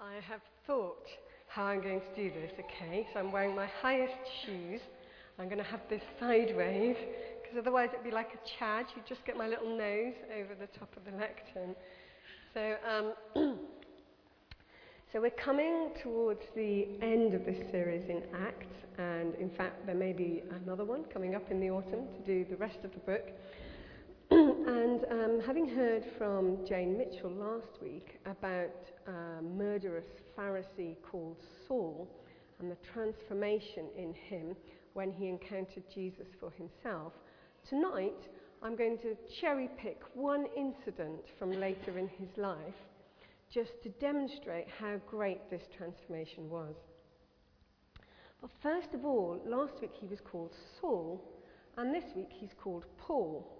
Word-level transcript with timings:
I 0.00 0.14
have 0.30 0.40
thought 0.66 1.06
how 1.48 1.64
I'm 1.64 1.82
going 1.82 2.00
to 2.00 2.16
do 2.16 2.30
this, 2.30 2.52
okay? 2.58 3.06
So 3.12 3.20
I'm 3.20 3.30
wearing 3.30 3.54
my 3.54 3.66
highest 3.82 4.14
shoes. 4.46 4.80
I'm 5.38 5.44
going 5.44 5.58
to 5.58 5.70
have 5.70 5.80
this 5.90 6.00
sideways, 6.18 6.96
because 7.42 7.58
otherwise 7.58 7.90
it'd 7.92 8.04
be 8.04 8.10
like 8.10 8.30
a 8.32 8.58
chad. 8.58 8.86
You'd 8.96 9.06
just 9.06 9.26
get 9.26 9.36
my 9.36 9.46
little 9.46 9.76
nose 9.76 10.14
over 10.34 10.54
the 10.54 10.68
top 10.78 10.88
of 10.96 11.04
the 11.04 11.18
lectern. 11.18 11.74
So, 12.54 12.76
um, 12.88 13.12
so 15.12 15.20
we're 15.20 15.30
coming 15.30 15.90
towards 16.02 16.40
the 16.56 16.88
end 17.02 17.34
of 17.34 17.44
this 17.44 17.58
series 17.70 18.08
in 18.08 18.22
Acts, 18.34 18.72
and 18.96 19.34
in 19.34 19.50
fact, 19.50 19.84
there 19.84 19.94
may 19.94 20.14
be 20.14 20.42
another 20.64 20.84
one 20.86 21.04
coming 21.12 21.34
up 21.34 21.50
in 21.50 21.60
the 21.60 21.68
autumn 21.68 22.06
to 22.16 22.22
do 22.24 22.46
the 22.48 22.56
rest 22.56 22.78
of 22.84 22.92
the 22.94 23.00
book. 23.00 23.28
And 24.70 25.04
um, 25.10 25.40
having 25.44 25.68
heard 25.68 26.04
from 26.16 26.64
Jane 26.64 26.96
Mitchell 26.96 27.32
last 27.32 27.82
week 27.82 28.20
about 28.24 28.70
a 29.08 29.42
murderous 29.42 30.06
Pharisee 30.38 30.94
called 31.02 31.38
Saul 31.66 32.08
and 32.60 32.70
the 32.70 32.76
transformation 32.94 33.86
in 33.98 34.14
him 34.14 34.54
when 34.92 35.10
he 35.10 35.26
encountered 35.26 35.82
Jesus 35.92 36.28
for 36.38 36.52
himself, 36.52 37.12
tonight 37.68 38.28
I'm 38.62 38.76
going 38.76 38.96
to 38.98 39.16
cherry 39.40 39.68
pick 39.76 40.02
one 40.14 40.46
incident 40.56 41.22
from 41.36 41.50
later 41.50 41.98
in 41.98 42.06
his 42.06 42.28
life 42.36 42.80
just 43.52 43.72
to 43.82 43.88
demonstrate 43.88 44.68
how 44.68 45.00
great 45.08 45.50
this 45.50 45.64
transformation 45.76 46.48
was. 46.48 46.76
But 48.40 48.50
first 48.62 48.94
of 48.94 49.04
all, 49.04 49.40
last 49.44 49.80
week 49.82 49.94
he 50.00 50.06
was 50.06 50.20
called 50.20 50.54
Saul, 50.80 51.20
and 51.76 51.92
this 51.92 52.04
week 52.14 52.30
he's 52.30 52.54
called 52.56 52.84
Paul. 52.98 53.59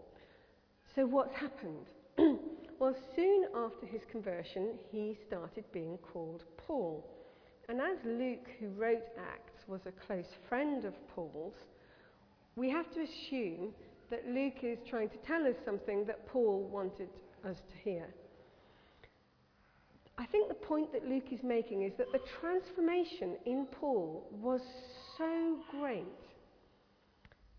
So, 0.95 1.07
what's 1.07 1.35
happened? 1.35 1.87
well, 2.81 2.97
soon 3.15 3.45
after 3.55 3.87
his 3.87 4.03
conversion, 4.11 4.71
he 4.91 5.17
started 5.27 5.65
being 5.73 5.99
called 5.99 6.43
Paul. 6.57 7.07
And 7.69 7.81
as 7.81 7.99
Luke, 8.05 8.49
who 8.59 8.69
wrote 8.71 9.05
Acts, 9.17 9.69
was 9.69 9.83
a 9.87 9.93
close 9.93 10.27
friend 10.49 10.85
of 10.85 10.95
Paul's, 11.15 11.55
we 12.57 12.69
have 12.71 12.93
to 12.95 13.03
assume 13.03 13.73
that 14.11 14.27
Luke 14.27 14.65
is 14.65 14.79
trying 14.89 15.09
to 15.11 15.17
tell 15.19 15.47
us 15.47 15.55
something 15.65 16.05
that 16.07 16.27
Paul 16.27 16.69
wanted 16.73 17.09
us 17.49 17.59
to 17.71 17.77
hear. 17.89 18.09
I 20.19 20.27
think 20.27 20.49
the 20.49 20.55
point 20.55 20.93
that 20.93 21.09
Luke 21.09 21.33
is 21.33 21.45
making 21.45 21.83
is 21.83 21.93
that 21.99 22.11
the 22.11 22.21
transformation 22.41 23.37
in 23.47 23.67
Paul 23.67 24.29
was 24.33 24.61
so 25.17 25.59
great 25.71 26.05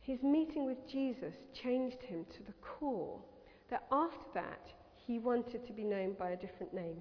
his 0.02 0.23
meeting 0.23 0.66
with 0.66 0.88
Jesus 0.88 1.35
changed 1.53 2.02
him 2.02 2.25
to 2.31 2.44
the 2.44 2.53
core, 2.61 3.19
that 3.69 3.85
after 3.91 4.25
that, 4.33 4.73
he 5.07 5.19
wanted 5.19 5.66
to 5.66 5.73
be 5.73 5.83
known 5.83 6.13
by 6.17 6.31
a 6.31 6.35
different 6.35 6.73
name, 6.73 6.97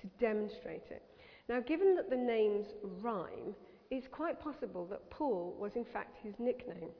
to 0.00 0.06
demonstrate 0.18 0.84
it. 0.90 1.02
Now, 1.48 1.60
given 1.60 1.94
that 1.96 2.10
the 2.10 2.16
names 2.16 2.66
rhyme, 3.00 3.54
it's 3.90 4.08
quite 4.10 4.40
possible 4.40 4.86
that 4.86 5.10
Paul 5.10 5.56
was 5.58 5.72
in 5.76 5.84
fact 5.84 6.16
his 6.22 6.34
nickname. 6.38 6.90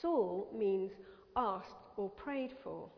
Saul 0.00 0.48
means 0.56 0.92
asked 1.36 1.76
or 1.96 2.10
prayed 2.10 2.52
for, 2.62 2.88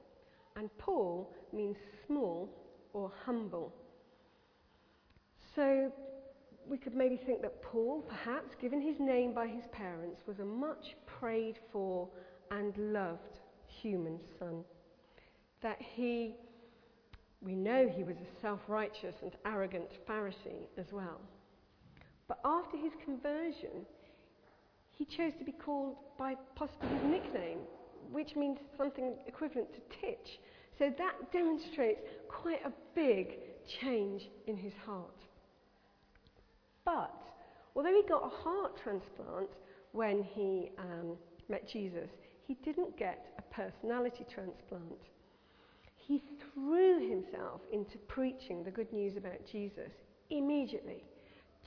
and 0.56 0.68
Paul 0.78 1.32
means 1.52 1.76
small 2.06 2.50
or 2.92 3.12
humble. 3.24 3.72
So 5.54 5.92
we 6.70 6.78
could 6.78 6.94
maybe 6.94 7.16
think 7.26 7.42
that 7.42 7.60
Paul, 7.62 8.02
perhaps 8.08 8.54
given 8.60 8.80
his 8.80 9.00
name 9.00 9.34
by 9.34 9.48
his 9.48 9.64
parents, 9.72 10.22
was 10.26 10.38
a 10.38 10.44
much 10.44 10.94
prayed 11.04 11.58
for 11.72 12.08
and 12.52 12.72
loved 12.78 13.40
human 13.66 14.20
son. 14.38 14.62
That 15.62 15.78
he, 15.80 16.36
we 17.42 17.56
know 17.56 17.88
he 17.88 18.04
was 18.04 18.14
a 18.16 18.40
self 18.40 18.60
righteous 18.68 19.16
and 19.20 19.32
arrogant 19.44 19.90
Pharisee 20.08 20.68
as 20.78 20.86
well. 20.92 21.20
But 22.28 22.38
after 22.44 22.76
his 22.76 22.92
conversion, 23.04 23.84
he 24.92 25.04
chose 25.04 25.32
to 25.40 25.44
be 25.44 25.52
called 25.52 25.96
by 26.16 26.36
possibly 26.54 26.88
his 26.88 27.02
nickname, 27.02 27.58
which 28.12 28.36
means 28.36 28.58
something 28.78 29.14
equivalent 29.26 29.68
to 29.74 29.80
Titch. 30.00 30.38
So 30.78 30.92
that 30.96 31.32
demonstrates 31.32 32.00
quite 32.28 32.64
a 32.64 32.72
big 32.94 33.38
change 33.80 34.30
in 34.46 34.56
his 34.56 34.72
heart. 34.86 35.16
But 36.84 37.22
although 37.74 37.94
he 37.94 38.02
got 38.08 38.24
a 38.24 38.28
heart 38.28 38.76
transplant 38.82 39.50
when 39.92 40.22
he 40.22 40.70
um, 40.78 41.16
met 41.48 41.68
Jesus, 41.68 42.10
he 42.46 42.54
didn't 42.64 42.96
get 42.96 43.26
a 43.38 43.42
personality 43.54 44.24
transplant. 44.32 45.08
He 45.96 46.22
threw 46.52 47.08
himself 47.08 47.60
into 47.72 47.98
preaching 47.98 48.64
the 48.64 48.70
good 48.70 48.92
news 48.92 49.16
about 49.16 49.46
Jesus 49.50 49.92
immediately, 50.30 51.04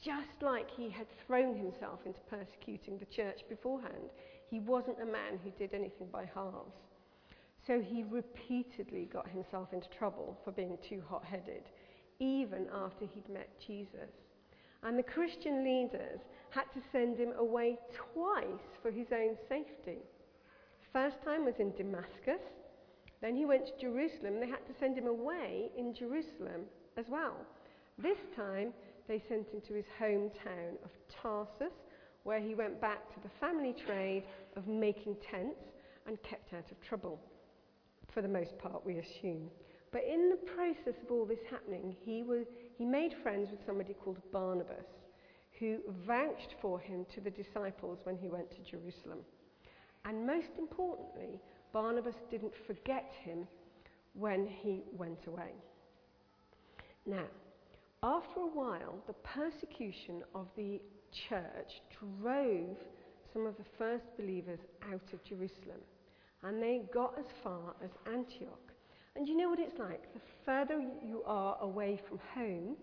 just 0.03 0.41
like 0.41 0.69
he 0.69 0.89
had 0.89 1.07
thrown 1.25 1.55
himself 1.55 1.99
into 2.05 2.19
persecuting 2.29 2.97
the 2.97 3.05
church 3.05 3.41
beforehand. 3.47 4.09
He 4.49 4.59
wasn't 4.59 5.01
a 5.01 5.05
man 5.05 5.39
who 5.43 5.51
did 5.51 5.73
anything 5.73 6.07
by 6.11 6.29
halves. 6.35 6.75
So 7.65 7.79
he 7.79 8.03
repeatedly 8.03 9.05
got 9.11 9.29
himself 9.29 9.71
into 9.71 9.87
trouble 9.89 10.37
for 10.43 10.51
being 10.51 10.77
too 10.87 11.01
hot 11.07 11.23
headed, 11.23 11.63
even 12.19 12.67
after 12.73 13.05
he'd 13.05 13.29
met 13.29 13.49
Jesus. 13.65 14.11
And 14.85 14.97
the 14.97 15.03
Christian 15.03 15.63
leaders 15.63 16.19
had 16.49 16.65
to 16.73 16.81
send 16.91 17.17
him 17.17 17.33
away 17.37 17.79
twice 18.13 18.67
for 18.81 18.91
his 18.91 19.07
own 19.11 19.37
safety. 19.49 19.99
First 20.91 21.17
time 21.23 21.45
was 21.45 21.55
in 21.59 21.71
Damascus. 21.71 22.41
Then 23.21 23.35
he 23.35 23.45
went 23.45 23.65
to 23.65 23.81
Jerusalem. 23.81 24.39
They 24.39 24.47
had 24.47 24.67
to 24.67 24.79
send 24.79 24.97
him 24.97 25.07
away 25.07 25.71
in 25.77 25.93
Jerusalem 25.93 26.65
as 26.97 27.05
well. 27.09 27.37
This 27.97 28.17
time 28.35 28.73
they 29.07 29.21
sent 29.27 29.49
him 29.49 29.61
to 29.67 29.73
his 29.73 29.85
hometown 29.99 30.75
of 30.83 30.91
Tarsus, 31.21 31.73
where 32.23 32.39
he 32.39 32.53
went 32.55 32.79
back 32.79 33.13
to 33.13 33.19
the 33.21 33.29
family 33.39 33.73
trade 33.85 34.23
of 34.55 34.67
making 34.67 35.15
tents 35.29 35.59
and 36.07 36.21
kept 36.23 36.53
out 36.53 36.69
of 36.71 36.81
trouble. 36.81 37.19
For 38.13 38.21
the 38.21 38.27
most 38.27 38.57
part, 38.59 38.85
we 38.85 38.97
assume. 38.97 39.49
But 39.91 40.03
in 40.03 40.29
the 40.29 40.51
process 40.53 41.01
of 41.03 41.11
all 41.11 41.25
this 41.25 41.43
happening, 41.49 41.95
he, 42.01 42.23
was, 42.23 42.45
he 42.77 42.85
made 42.85 43.13
friends 43.21 43.49
with 43.51 43.65
somebody 43.65 43.93
called 43.93 44.21
Barnabas, 44.31 44.85
who 45.59 45.77
vouched 46.05 46.55
for 46.61 46.79
him 46.79 47.05
to 47.13 47.21
the 47.21 47.29
disciples 47.29 47.99
when 48.03 48.17
he 48.17 48.27
went 48.27 48.49
to 48.51 48.71
Jerusalem. 48.71 49.19
And 50.05 50.25
most 50.25 50.51
importantly, 50.57 51.39
Barnabas 51.71 52.15
didn't 52.29 52.53
forget 52.67 53.11
him 53.23 53.47
when 54.13 54.47
he 54.47 54.83
went 54.97 55.25
away. 55.27 55.51
Now, 57.05 57.25
after 58.03 58.41
a 58.41 58.47
while, 58.47 58.95
the 59.07 59.13
persecution 59.13 60.23
of 60.35 60.47
the 60.57 60.81
church 61.29 61.81
drove 62.21 62.77
some 63.31 63.45
of 63.45 63.55
the 63.57 63.65
first 63.77 64.05
believers 64.17 64.59
out 64.91 65.13
of 65.13 65.23
Jerusalem, 65.23 65.79
and 66.43 66.61
they 66.61 66.81
got 66.93 67.17
as 67.17 67.25
far 67.43 67.75
as 67.83 67.89
Antioch. 68.11 68.72
And 69.15 69.27
you 69.27 69.37
know 69.37 69.49
what 69.49 69.59
it's 69.59 69.77
like? 69.77 70.11
The 70.13 70.21
further 70.45 70.79
you 70.79 71.21
are 71.25 71.57
away 71.61 71.99
from 72.07 72.19
home, 72.33 72.75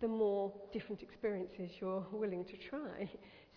the 0.00 0.08
more 0.08 0.52
different 0.72 1.02
experiences 1.02 1.70
you're 1.80 2.06
willing 2.12 2.44
to 2.44 2.56
try. 2.56 3.10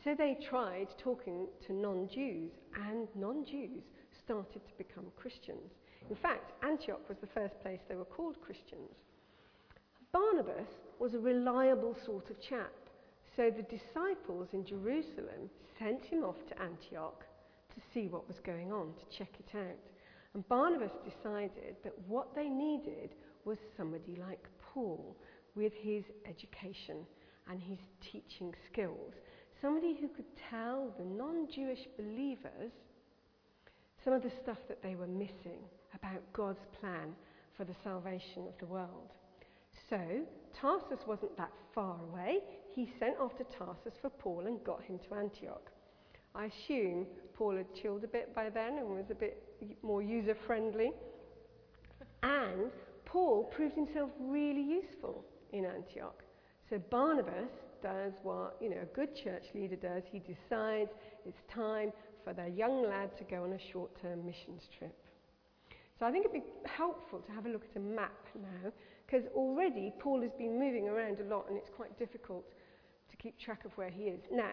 So 0.03 0.15
they 0.15 0.37
tried 0.49 0.87
talking 0.97 1.47
to 1.67 1.73
non 1.73 2.09
Jews, 2.09 2.51
and 2.87 3.07
non 3.15 3.45
Jews 3.45 3.83
started 4.23 4.61
to 4.65 4.73
become 4.77 5.05
Christians. 5.15 5.71
In 6.09 6.15
fact, 6.15 6.51
Antioch 6.63 7.07
was 7.07 7.17
the 7.21 7.27
first 7.27 7.59
place 7.61 7.79
they 7.87 7.95
were 7.95 8.05
called 8.05 8.41
Christians. 8.41 8.95
Barnabas 10.11 10.67
was 10.99 11.13
a 11.13 11.19
reliable 11.19 11.95
sort 12.05 12.29
of 12.31 12.41
chap, 12.41 12.73
so 13.35 13.51
the 13.51 13.63
disciples 13.63 14.49
in 14.53 14.65
Jerusalem 14.65 15.49
sent 15.77 16.03
him 16.05 16.23
off 16.23 16.35
to 16.49 16.61
Antioch 16.61 17.23
to 17.73 17.81
see 17.93 18.07
what 18.07 18.27
was 18.27 18.39
going 18.39 18.73
on, 18.73 18.93
to 18.93 19.17
check 19.17 19.29
it 19.39 19.55
out. 19.57 19.90
And 20.33 20.47
Barnabas 20.47 20.91
decided 21.03 21.75
that 21.83 21.93
what 22.07 22.33
they 22.35 22.47
needed 22.47 23.15
was 23.43 23.57
somebody 23.75 24.15
like 24.15 24.47
Paul 24.73 25.17
with 25.55 25.73
his 25.73 26.03
education 26.25 27.05
and 27.49 27.61
his 27.61 27.79
teaching 27.99 28.53
skills. 28.71 29.13
Somebody 29.61 29.97
who 29.99 30.07
could 30.07 30.25
tell 30.49 30.93
the 30.97 31.05
non 31.05 31.47
Jewish 31.53 31.85
believers 31.97 32.71
some 34.03 34.13
of 34.13 34.23
the 34.23 34.31
stuff 34.41 34.57
that 34.67 34.81
they 34.81 34.95
were 34.95 35.07
missing 35.07 35.61
about 35.93 36.21
God's 36.33 36.65
plan 36.79 37.13
for 37.55 37.65
the 37.65 37.75
salvation 37.83 38.47
of 38.47 38.57
the 38.59 38.65
world. 38.65 39.11
So, 39.89 39.99
Tarsus 40.59 41.05
wasn't 41.05 41.37
that 41.37 41.51
far 41.75 41.97
away. 42.09 42.39
He 42.73 42.91
sent 42.99 43.19
off 43.19 43.37
to 43.37 43.43
Tarsus 43.57 43.93
for 44.01 44.09
Paul 44.09 44.47
and 44.47 44.63
got 44.63 44.81
him 44.83 44.99
to 44.99 45.15
Antioch. 45.15 45.71
I 46.35 46.45
assume 46.45 47.05
Paul 47.33 47.57
had 47.57 47.73
chilled 47.73 48.03
a 48.03 48.07
bit 48.07 48.33
by 48.35 48.49
then 48.49 48.77
and 48.77 48.89
was 48.89 49.09
a 49.09 49.15
bit 49.15 49.43
more 49.81 50.01
user 50.01 50.35
friendly. 50.47 50.91
And 52.23 52.71
Paul 53.05 53.43
proved 53.45 53.75
himself 53.75 54.09
really 54.19 54.61
useful 54.61 55.25
in 55.51 55.65
Antioch. 55.65 56.23
So 56.69 56.79
Barnabas 56.89 57.51
does 57.83 58.13
what 58.23 58.57
you 58.61 58.69
know 58.69 58.81
a 58.83 58.95
good 58.95 59.15
church 59.15 59.45
leader 59.53 59.75
does. 59.75 60.03
He 60.09 60.19
decides 60.19 60.91
it's 61.25 61.41
time 61.53 61.91
for 62.23 62.33
their 62.33 62.47
young 62.47 62.83
lad 62.87 63.17
to 63.17 63.23
go 63.23 63.43
on 63.43 63.53
a 63.53 63.71
short-term 63.71 64.25
missions 64.25 64.69
trip. 64.77 64.95
So 65.99 66.05
I 66.05 66.11
think 66.11 66.25
it'd 66.25 66.33
be 66.33 66.49
helpful 66.65 67.19
to 67.19 67.31
have 67.31 67.45
a 67.45 67.49
look 67.49 67.63
at 67.69 67.77
a 67.77 67.83
map 67.83 68.27
now, 68.35 68.71
because 69.05 69.27
already 69.35 69.91
Paul 69.99 70.21
has 70.21 70.31
been 70.37 70.59
moving 70.59 70.87
around 70.87 71.19
a 71.19 71.23
lot 71.23 71.45
and 71.49 71.57
it's 71.57 71.69
quite 71.75 71.97
difficult 71.99 72.45
to 73.09 73.17
keep 73.17 73.37
track 73.39 73.65
of 73.65 73.71
where 73.77 73.89
he 73.89 74.03
is. 74.03 74.19
Now, 74.31 74.51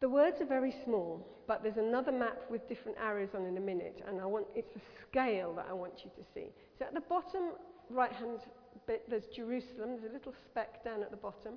the 0.00 0.08
words 0.08 0.40
are 0.40 0.46
very 0.46 0.74
small, 0.84 1.26
but 1.46 1.62
there's 1.62 1.76
another 1.76 2.12
map 2.12 2.42
with 2.50 2.68
different 2.68 2.96
arrows 2.98 3.30
on 3.34 3.44
in 3.44 3.56
a 3.56 3.60
minute, 3.60 4.02
and 4.08 4.20
I 4.20 4.26
want, 4.26 4.46
it's 4.54 4.72
the 4.74 4.80
scale 5.08 5.52
that 5.56 5.66
I 5.68 5.72
want 5.72 6.04
you 6.04 6.10
to 6.16 6.22
see. 6.34 6.46
So 6.78 6.86
at 6.86 6.94
the 6.94 7.00
bottom 7.00 7.52
right 7.90 8.12
hand 8.12 8.40
bit, 8.86 9.08
there's 9.08 9.26
Jerusalem, 9.26 9.98
there's 9.98 10.10
a 10.10 10.12
little 10.12 10.34
speck 10.46 10.82
down 10.84 11.02
at 11.02 11.10
the 11.10 11.16
bottom. 11.16 11.54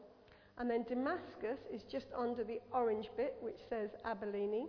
And 0.57 0.69
then 0.69 0.83
Damascus 0.83 1.59
is 1.71 1.83
just 1.83 2.07
under 2.15 2.43
the 2.43 2.59
orange 2.71 3.09
bit, 3.17 3.35
which 3.41 3.59
says 3.69 3.89
Abilene. 4.05 4.67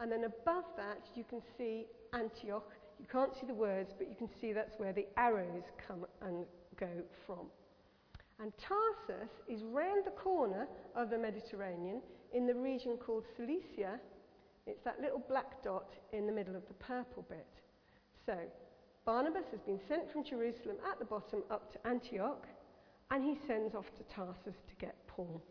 And 0.00 0.12
then 0.12 0.24
above 0.24 0.64
that, 0.76 1.08
you 1.14 1.24
can 1.24 1.40
see 1.56 1.86
Antioch. 2.12 2.70
You 3.00 3.06
can't 3.10 3.34
see 3.34 3.46
the 3.46 3.54
words, 3.54 3.94
but 3.96 4.08
you 4.08 4.14
can 4.14 4.28
see 4.40 4.52
that's 4.52 4.78
where 4.78 4.92
the 4.92 5.06
arrows 5.16 5.64
come 5.86 6.06
and 6.22 6.44
go 6.78 6.90
from. 7.26 7.46
And 8.40 8.52
Tarsus 8.58 9.30
is 9.48 9.62
round 9.64 10.04
the 10.04 10.12
corner 10.12 10.68
of 10.94 11.10
the 11.10 11.18
Mediterranean 11.18 12.00
in 12.32 12.46
the 12.46 12.54
region 12.54 12.96
called 12.96 13.24
Cilicia. 13.36 13.98
It's 14.66 14.82
that 14.84 15.00
little 15.00 15.22
black 15.28 15.62
dot 15.62 15.94
in 16.12 16.26
the 16.26 16.32
middle 16.32 16.56
of 16.56 16.66
the 16.68 16.74
purple 16.74 17.24
bit. 17.28 17.46
So, 18.26 18.36
Barnabas 19.06 19.44
has 19.50 19.60
been 19.60 19.80
sent 19.88 20.12
from 20.12 20.24
Jerusalem 20.24 20.76
at 20.90 20.98
the 20.98 21.04
bottom 21.04 21.42
up 21.50 21.72
to 21.72 21.86
Antioch, 21.86 22.46
and 23.10 23.24
he 23.24 23.38
sends 23.46 23.74
off 23.74 23.86
to 23.96 24.02
Tarsus 24.14 24.56
to 24.68 24.74
get 24.78 24.94
Paul. 25.06 25.42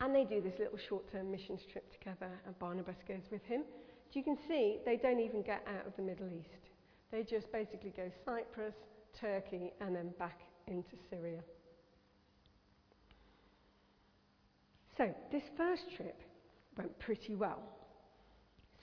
And 0.00 0.14
they 0.14 0.24
do 0.24 0.40
this 0.40 0.58
little 0.58 0.78
short 0.78 1.10
term 1.10 1.30
mission 1.30 1.58
trip 1.70 1.90
together, 1.92 2.30
and 2.44 2.58
Barnabas 2.58 2.96
goes 3.06 3.30
with 3.30 3.44
him. 3.44 3.62
You 4.12 4.24
can 4.24 4.38
see 4.48 4.78
they 4.86 4.96
don't 4.96 5.20
even 5.20 5.42
get 5.42 5.62
out 5.68 5.86
of 5.86 5.94
the 5.96 6.02
Middle 6.02 6.28
East. 6.28 6.70
They 7.12 7.22
just 7.22 7.52
basically 7.52 7.92
go 7.94 8.10
Cyprus, 8.24 8.74
Turkey, 9.12 9.72
and 9.82 9.94
then 9.94 10.14
back 10.18 10.40
into 10.66 10.96
Syria. 11.10 11.40
So, 14.96 15.14
this 15.30 15.42
first 15.58 15.82
trip 15.94 16.22
went 16.78 16.98
pretty 16.98 17.34
well. 17.34 17.62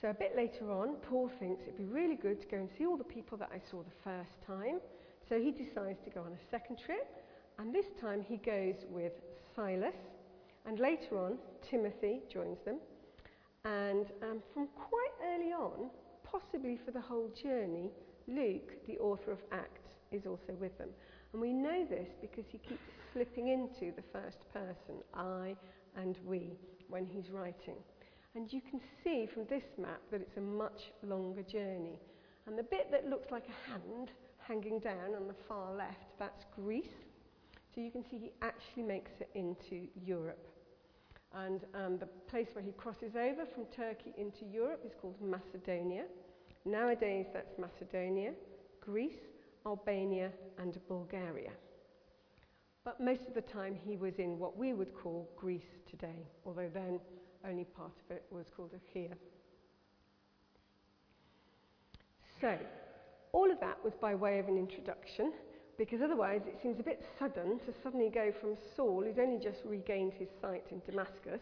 So, 0.00 0.10
a 0.10 0.14
bit 0.14 0.36
later 0.36 0.70
on, 0.70 0.96
Paul 1.08 1.28
thinks 1.40 1.62
it'd 1.62 1.76
be 1.76 1.84
really 1.84 2.14
good 2.14 2.40
to 2.40 2.46
go 2.46 2.56
and 2.56 2.68
see 2.78 2.86
all 2.86 2.96
the 2.96 3.02
people 3.02 3.36
that 3.38 3.50
I 3.52 3.58
saw 3.70 3.82
the 3.82 3.98
first 4.04 4.30
time. 4.46 4.78
So, 5.28 5.40
he 5.40 5.50
decides 5.50 5.98
to 6.04 6.10
go 6.10 6.20
on 6.20 6.32
a 6.32 6.50
second 6.50 6.78
trip, 6.84 7.08
and 7.58 7.74
this 7.74 7.86
time 8.00 8.24
he 8.28 8.36
goes 8.36 8.76
with 8.90 9.12
Silas, 9.56 9.94
and 10.66 10.78
later 10.78 11.18
on, 11.18 11.38
Timothy 11.68 12.20
joins 12.32 12.58
them. 12.64 12.78
And 13.64 14.06
um, 14.22 14.42
from 14.52 14.68
quite 14.68 15.34
early 15.34 15.52
on, 15.52 15.90
possibly 16.22 16.78
for 16.84 16.92
the 16.92 17.00
whole 17.00 17.30
journey, 17.42 17.90
Luke, 18.28 18.86
the 18.86 18.98
author 18.98 19.32
of 19.32 19.38
Acts, 19.50 19.82
is 20.12 20.26
also 20.26 20.54
with 20.60 20.76
them. 20.78 20.90
And 21.32 21.42
we 21.42 21.52
know 21.52 21.84
this 21.88 22.08
because 22.20 22.44
he 22.50 22.58
keeps 22.58 22.84
slipping 23.12 23.48
into 23.48 23.92
the 23.96 24.04
first 24.12 24.38
person, 24.52 25.02
I 25.12 25.56
and 25.96 26.18
we, 26.24 26.58
when 26.88 27.06
he's 27.06 27.30
writing. 27.30 27.76
And 28.34 28.52
you 28.52 28.60
can 28.60 28.80
see 29.02 29.26
from 29.32 29.44
this 29.46 29.64
map 29.78 30.00
that 30.10 30.20
it's 30.20 30.36
a 30.36 30.40
much 30.40 30.92
longer 31.02 31.42
journey. 31.42 32.00
And 32.46 32.58
the 32.58 32.64
bit 32.64 32.90
that 32.90 33.08
looks 33.08 33.30
like 33.30 33.44
a 33.48 33.70
hand 33.70 34.10
hanging 34.38 34.80
down 34.80 35.14
on 35.16 35.28
the 35.28 35.34
far 35.48 35.74
left, 35.74 36.18
that's 36.18 36.44
Greece. 36.54 36.88
So 37.74 37.80
you 37.80 37.90
can 37.90 38.04
see 38.08 38.18
he 38.18 38.32
actually 38.42 38.82
makes 38.82 39.12
it 39.20 39.30
into 39.34 39.86
Europe. 40.04 40.46
And 41.32 41.62
um, 41.74 41.98
the 41.98 42.06
place 42.28 42.48
where 42.52 42.64
he 42.64 42.72
crosses 42.72 43.16
over 43.16 43.44
from 43.44 43.64
Turkey 43.74 44.12
into 44.16 44.44
Europe 44.44 44.82
is 44.84 44.92
called 45.00 45.16
Macedonia. 45.20 46.04
Nowadays, 46.64 47.26
that's 47.32 47.58
Macedonia, 47.58 48.32
Greece, 48.80 49.18
Albania, 49.66 50.30
and 50.58 50.78
Bulgaria. 50.88 51.50
But 52.84 53.00
most 53.00 53.22
of 53.26 53.34
the 53.34 53.40
time, 53.40 53.74
he 53.74 53.96
was 53.96 54.14
in 54.18 54.38
what 54.38 54.58
we 54.58 54.74
would 54.74 54.94
call 54.94 55.30
Greece 55.36 55.80
today, 55.90 56.28
although 56.44 56.70
then 56.72 57.00
only 57.48 57.64
part 57.64 57.92
of 58.04 58.14
it 58.14 58.24
was 58.30 58.46
called 58.54 58.70
Achaia. 58.74 59.14
So, 62.40 62.58
all 63.32 63.50
of 63.50 63.58
that 63.60 63.82
was 63.82 63.94
by 64.00 64.14
way 64.14 64.38
of 64.38 64.48
an 64.48 64.58
introduction, 64.58 65.32
because 65.78 66.02
otherwise 66.02 66.42
it 66.46 66.58
seems 66.62 66.78
a 66.78 66.82
bit 66.82 67.02
sudden 67.18 67.58
to 67.60 67.72
suddenly 67.82 68.10
go 68.10 68.32
from 68.38 68.56
Saul, 68.76 69.02
who's 69.02 69.18
only 69.18 69.42
just 69.42 69.60
regained 69.64 70.12
his 70.12 70.28
sight 70.40 70.64
in 70.70 70.82
Damascus, 70.84 71.40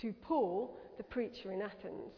to 0.00 0.12
Paul, 0.22 0.76
the 0.96 1.02
preacher 1.02 1.52
in 1.52 1.60
Athens. 1.60 2.12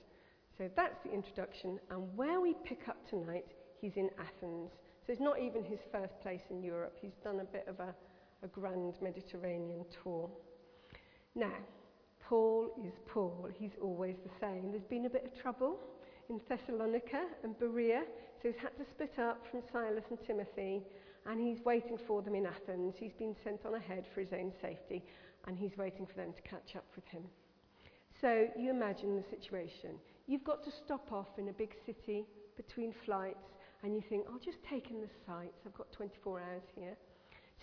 So 0.58 0.70
that's 0.76 0.96
the 1.04 1.12
introduction, 1.12 1.78
and 1.90 2.14
where 2.16 2.40
we 2.40 2.54
pick 2.64 2.88
up 2.88 3.08
tonight, 3.08 3.46
he's 3.80 3.96
in 3.96 4.10
Athens. 4.18 4.70
So 5.06 5.12
it's 5.12 5.20
not 5.20 5.40
even 5.40 5.64
his 5.64 5.80
first 5.92 6.20
place 6.20 6.42
in 6.50 6.62
Europe. 6.62 6.96
He's 7.00 7.16
done 7.22 7.40
a 7.40 7.44
bit 7.44 7.66
of 7.68 7.80
a, 7.80 7.94
a 8.42 8.48
grand 8.48 8.94
Mediterranean 9.00 9.84
tour. 10.02 10.30
Now, 11.34 11.52
Paul 12.20 12.70
is 12.84 12.92
Paul. 13.06 13.48
He's 13.58 13.76
always 13.80 14.16
the 14.24 14.30
same. 14.40 14.70
There's 14.70 14.84
been 14.84 15.06
a 15.06 15.10
bit 15.10 15.24
of 15.24 15.40
trouble 15.40 15.78
in 16.28 16.40
Thessalonica 16.48 17.24
and 17.44 17.58
Berea, 17.58 18.02
so 18.42 18.48
he's 18.48 18.60
had 18.60 18.76
to 18.78 18.84
split 18.90 19.18
up 19.18 19.44
from 19.50 19.62
Silas 19.72 20.04
and 20.10 20.18
Timothy, 20.26 20.82
and 21.26 21.40
he's 21.40 21.64
waiting 21.64 21.98
for 22.06 22.22
them 22.22 22.34
in 22.34 22.46
Athens. 22.46 22.94
He's 22.98 23.14
been 23.18 23.36
sent 23.44 23.64
on 23.64 23.74
ahead 23.74 24.06
for 24.12 24.20
his 24.20 24.32
own 24.32 24.52
safety, 24.60 25.04
and 25.46 25.56
he's 25.56 25.76
waiting 25.76 26.06
for 26.06 26.14
them 26.14 26.32
to 26.32 26.42
catch 26.42 26.76
up 26.76 26.86
with 26.96 27.06
him. 27.06 27.22
So 28.20 28.48
you 28.58 28.70
imagine 28.70 29.14
the 29.16 29.24
situation. 29.30 29.90
You've 30.26 30.44
got 30.44 30.64
to 30.64 30.70
stop 30.84 31.12
off 31.12 31.38
in 31.38 31.48
a 31.48 31.52
big 31.52 31.74
city 31.84 32.24
between 32.56 32.92
flights 33.04 33.46
and 33.82 33.94
you 33.94 34.02
think, 34.08 34.26
I'll 34.28 34.40
just 34.40 34.58
take 34.68 34.90
in 34.90 35.00
the 35.00 35.08
sights, 35.26 35.60
I've 35.66 35.74
got 35.74 35.92
24 35.92 36.40
hours 36.40 36.62
here. 36.74 36.96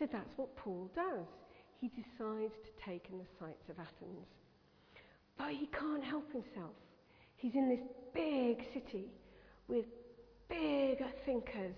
So 0.04 0.10
that's 0.12 0.38
what 0.38 0.54
Paul 0.58 0.92
does. 0.94 1.28
He 1.80 1.88
decides 1.88 2.52
to 2.52 2.86
take 2.86 3.08
in 3.10 3.20
the 3.20 3.26
sights 3.40 3.70
of 3.70 3.80
Athens. 3.80 4.28
But 5.38 5.52
he 5.52 5.68
can't 5.68 6.04
help 6.04 6.30
himself. 6.30 6.76
He's 7.38 7.54
in 7.56 7.70
this 7.70 7.80
big 8.14 8.66
city 8.74 9.06
with 9.70 9.86
big 10.50 11.02
thinkers 11.26 11.78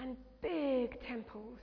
and 0.00 0.16
big 0.42 1.00
temples. 1.06 1.60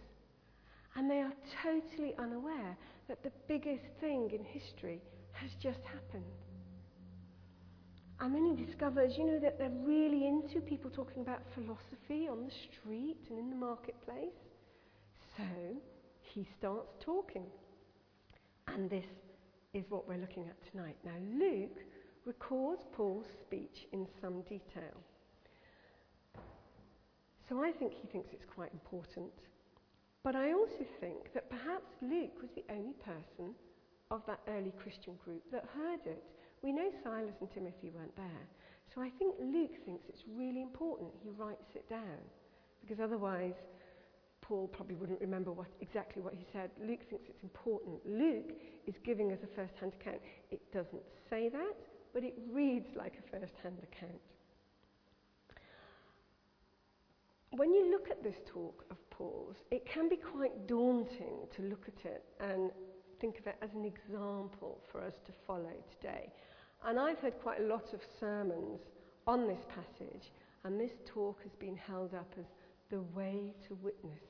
And 0.96 1.12
they 1.12 1.20
are 1.20 1.34
totally 1.62 2.14
unaware 2.18 2.78
that 3.10 3.22
the 3.22 3.32
biggest 3.50 3.84
thing 4.00 4.32
in 4.32 4.46
history 4.46 5.02
has 5.34 5.52
just 5.62 5.84
happened. 5.84 6.24
And 8.22 8.34
then 8.34 8.56
he 8.56 8.66
discovers, 8.66 9.18
you 9.18 9.26
know, 9.26 9.40
that 9.40 9.60
they're 9.60 9.70
really 9.84 10.28
into 10.28 10.62
people 10.62 10.92
talking 10.92 11.22
about 11.22 11.42
philosophy 11.54 12.30
on 12.30 12.46
the 12.46 12.52
street 12.72 13.20
and 13.30 13.38
in 13.38 13.50
the 13.50 13.56
marketplace. 13.58 14.32
So 15.40 15.44
he 16.34 16.48
starts 16.58 16.94
talking. 17.00 17.46
And 18.68 18.90
this 18.90 19.06
is 19.74 19.86
what 19.90 20.08
we're 20.08 20.18
looking 20.18 20.48
at 20.48 20.72
tonight. 20.72 20.98
Now, 21.04 21.18
Luke 21.38 21.80
records 22.26 22.84
Paul's 22.92 23.26
speech 23.42 23.88
in 23.92 24.08
some 24.22 24.42
detail. 24.42 24.96
So 27.48 27.64
I 27.64 27.72
think 27.72 27.94
he 27.94 28.08
thinks 28.08 28.30
it's 28.32 28.46
quite 28.46 28.72
important. 28.74 29.32
But 30.24 30.36
I 30.36 30.54
also 30.54 30.86
think 31.00 31.34
that 31.34 31.50
perhaps 31.50 31.90
Luke 32.02 32.42
was 32.42 32.52
the 32.56 32.66
only 32.72 32.94
person 33.04 33.56
of 34.12 34.22
that 34.28 34.42
early 34.48 34.74
Christian 34.78 35.16
group 35.24 35.44
that 35.52 35.66
heard 35.76 36.06
it. 36.06 36.24
We 36.62 36.72
know 36.72 36.92
Silas 37.04 37.36
and 37.40 37.50
Timothy 37.52 37.90
weren't 37.90 38.16
there. 38.16 38.46
So 38.94 39.02
I 39.02 39.10
think 39.18 39.36
Luke 39.40 39.78
thinks 39.86 40.04
it's 40.10 40.24
really 40.36 40.62
important 40.62 41.10
he 41.24 41.30
writes 41.30 41.76
it 41.76 41.90
down. 41.90 42.22
Because 42.82 43.00
otherwise, 43.00 43.54
Paul 44.50 44.68
probably 44.68 44.96
wouldn't 44.96 45.22
remember 45.22 45.52
what, 45.52 45.68
exactly 45.80 46.24
what 46.24 46.34
he 46.34 46.44
said. 46.52 46.72
Luke 46.82 47.02
thinks 47.08 47.30
it's 47.30 47.44
important. 47.44 48.00
Luke 48.04 48.52
is 48.88 48.96
giving 49.06 49.32
us 49.32 49.38
a 49.44 49.56
first 49.56 49.76
hand 49.80 49.94
account. 50.02 50.22
It 50.50 50.60
doesn't 50.74 51.04
say 51.30 51.50
that, 51.50 51.76
but 52.16 52.24
it 52.24 52.34
reads 52.52 52.88
like 52.96 53.14
a 53.20 53.38
first 53.40 53.54
hand 53.62 53.78
account. 53.84 54.20
When 57.52 57.76
you 57.76 57.92
look 57.92 58.10
at 58.10 58.24
this 58.24 58.38
talk 58.52 58.86
of 58.90 58.98
Paul's, 59.12 59.58
it 59.70 59.86
can 59.86 60.10
be 60.10 60.16
quite 60.16 60.66
daunting 60.68 61.46
to 61.56 61.62
look 61.62 61.88
at 61.88 62.10
it 62.10 62.24
and 62.40 62.72
think 63.22 63.38
of 63.38 63.46
it 63.46 63.58
as 63.62 63.70
an 63.76 63.86
example 63.86 64.82
for 64.92 65.02
us 65.02 65.14
to 65.28 65.32
follow 65.46 65.74
today. 65.92 66.32
And 66.88 67.00
I've 67.00 67.20
heard 67.20 67.40
quite 67.44 67.60
a 67.60 67.68
lot 67.68 67.94
of 67.94 68.00
sermons 68.20 68.80
on 69.28 69.48
this 69.48 69.62
passage, 69.68 70.32
and 70.64 70.80
this 70.80 70.94
talk 71.06 71.40
has 71.44 71.52
been 71.60 71.78
held 71.78 72.16
up 72.16 72.34
as 72.40 72.46
the 72.90 73.02
way 73.16 73.54
to 73.68 73.76
witness. 73.76 74.29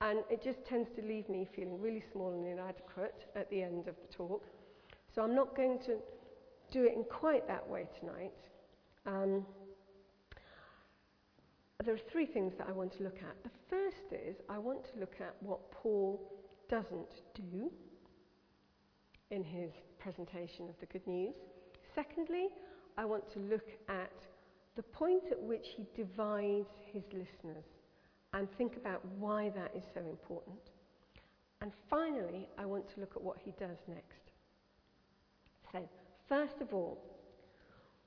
And 0.00 0.20
it 0.30 0.42
just 0.42 0.64
tends 0.64 0.88
to 0.96 1.02
leave 1.02 1.28
me 1.28 1.46
feeling 1.54 1.80
really 1.80 2.02
small 2.12 2.32
and 2.32 2.46
inadequate 2.46 3.26
at 3.36 3.50
the 3.50 3.62
end 3.62 3.86
of 3.86 3.94
the 4.00 4.14
talk. 4.14 4.44
So 5.14 5.22
I'm 5.22 5.34
not 5.34 5.56
going 5.56 5.78
to 5.86 5.96
do 6.70 6.84
it 6.84 6.94
in 6.94 7.04
quite 7.04 7.46
that 7.48 7.68
way 7.68 7.86
tonight. 7.98 8.32
Um, 9.06 9.44
there 11.84 11.94
are 11.94 12.10
three 12.12 12.26
things 12.26 12.52
that 12.58 12.66
I 12.68 12.72
want 12.72 12.92
to 12.98 13.02
look 13.02 13.18
at. 13.18 13.42
The 13.42 13.50
first 13.68 14.12
is 14.12 14.36
I 14.48 14.58
want 14.58 14.84
to 14.92 15.00
look 15.00 15.14
at 15.20 15.34
what 15.40 15.70
Paul 15.70 16.20
doesn't 16.68 17.22
do 17.34 17.70
in 19.30 19.42
his 19.42 19.70
presentation 19.98 20.68
of 20.68 20.74
the 20.80 20.86
good 20.86 21.06
news. 21.06 21.34
Secondly, 21.94 22.48
I 22.96 23.04
want 23.04 23.30
to 23.32 23.38
look 23.38 23.68
at 23.88 24.12
the 24.76 24.82
point 24.82 25.24
at 25.30 25.40
which 25.40 25.66
he 25.76 25.86
divides 25.96 26.68
his 26.92 27.02
listeners, 27.12 27.64
and 28.32 28.48
think 28.56 28.76
about 28.76 29.04
why 29.18 29.50
that 29.50 29.72
is 29.76 29.84
so 29.94 30.00
important. 30.00 30.70
And 31.62 31.72
finally, 31.88 32.48
I 32.58 32.64
want 32.64 32.88
to 32.94 33.00
look 33.00 33.12
at 33.16 33.22
what 33.22 33.36
he 33.44 33.52
does 33.58 33.76
next. 33.88 34.30
So, 35.72 35.88
first 36.28 36.60
of 36.60 36.72
all, 36.72 36.98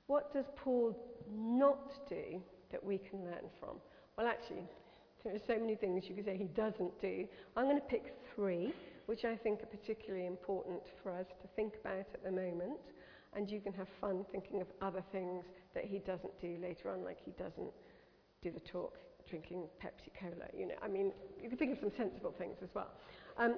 what 0.06 0.32
does 0.32 0.46
Paul 0.56 0.96
not 1.30 2.08
do 2.08 2.40
that 2.70 2.84
we 2.84 2.98
can 2.98 3.24
learn 3.24 3.46
from? 3.60 3.76
Well, 4.18 4.26
actually, 4.26 4.64
there 5.24 5.34
are 5.34 5.40
so 5.46 5.58
many 5.58 5.74
things 5.76 6.04
you 6.08 6.14
could 6.14 6.24
say 6.24 6.36
he 6.36 6.44
doesn't 6.44 7.00
do. 7.00 7.26
I'm 7.56 7.64
going 7.64 7.80
to 7.80 7.86
pick 7.86 8.14
three, 8.34 8.74
which 9.06 9.24
I 9.24 9.36
think 9.36 9.62
are 9.62 9.66
particularly 9.66 10.26
important 10.26 10.80
for 11.02 11.12
us 11.12 11.26
to 11.40 11.48
think 11.56 11.74
about 11.80 12.06
at 12.12 12.24
the 12.24 12.30
moment. 12.30 12.80
And 13.36 13.50
you 13.50 13.60
can 13.60 13.72
have 13.72 13.88
fun 14.00 14.24
thinking 14.30 14.60
of 14.60 14.68
other 14.80 15.02
things 15.10 15.44
that 15.74 15.84
he 15.84 15.98
doesn't 15.98 16.38
do 16.40 16.56
later 16.62 16.90
on, 16.90 17.04
like 17.04 17.18
he 17.24 17.32
doesn't 17.32 17.72
do 18.42 18.50
the 18.50 18.60
talk 18.60 18.98
drinking 19.28 19.64
Pepsi 19.82 20.10
Cola. 20.18 20.46
You 20.56 20.68
know, 20.68 20.74
I 20.82 20.88
mean, 20.88 21.12
you 21.42 21.48
can 21.48 21.58
think 21.58 21.72
of 21.72 21.78
some 21.80 21.92
sensible 21.96 22.34
things 22.36 22.56
as 22.62 22.68
well. 22.74 22.90
Um, 23.38 23.56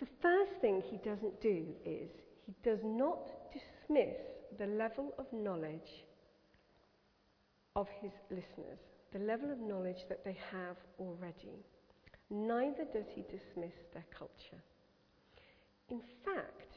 the 0.00 0.06
first 0.22 0.52
thing 0.60 0.82
he 0.90 0.96
doesn't 0.98 1.40
do 1.40 1.64
is 1.84 2.08
he 2.46 2.54
does 2.62 2.78
not 2.84 3.28
dismiss 3.52 4.16
the 4.58 4.66
level 4.66 5.14
of 5.18 5.26
knowledge 5.32 6.04
of 7.76 7.86
his 8.00 8.12
listeners, 8.30 8.78
the 9.12 9.18
level 9.18 9.50
of 9.50 9.58
knowledge 9.58 10.04
that 10.08 10.24
they 10.24 10.36
have 10.52 10.76
already. 10.98 11.64
Neither 12.30 12.84
does 12.92 13.06
he 13.14 13.22
dismiss 13.22 13.74
their 13.92 14.04
culture. 14.16 14.62
In 15.90 16.00
fact, 16.24 16.74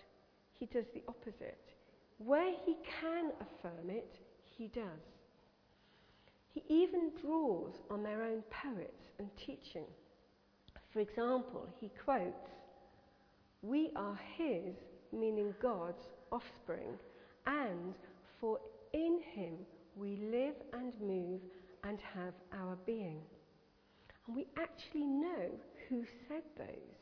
he 0.58 0.66
does 0.68 0.86
the 0.94 1.04
opposite. 1.08 1.74
Where 2.20 2.54
he 2.66 2.78
can 3.02 3.32
affirm 3.42 3.90
it, 3.90 4.20
he 4.46 4.68
does. 4.68 5.02
He 6.54 6.64
even 6.68 7.12
draws 7.22 7.74
on 7.90 8.04
their 8.04 8.24
own 8.24 8.44
poets 8.50 9.04
and 9.20 9.30
teaching. 9.38 9.86
For 10.92 11.00
example, 11.00 11.68
he 11.80 11.90
quotes, 12.04 12.50
We 13.62 13.92
are 13.96 14.20
his, 14.38 14.76
meaning 15.14 15.54
God's, 15.62 16.04
offspring, 16.32 16.98
and 17.46 17.96
for 18.40 18.60
in 18.94 19.22
him 19.34 19.54
we 19.96 20.18
live 20.32 20.56
and 20.74 20.94
move 21.02 21.42
and 21.84 22.00
have 22.14 22.34
our 22.54 22.78
being. 22.86 23.22
And 24.28 24.36
we 24.36 24.48
actually 24.58 25.06
know 25.06 25.50
who 25.90 26.04
said 26.28 26.44
those. 26.58 27.02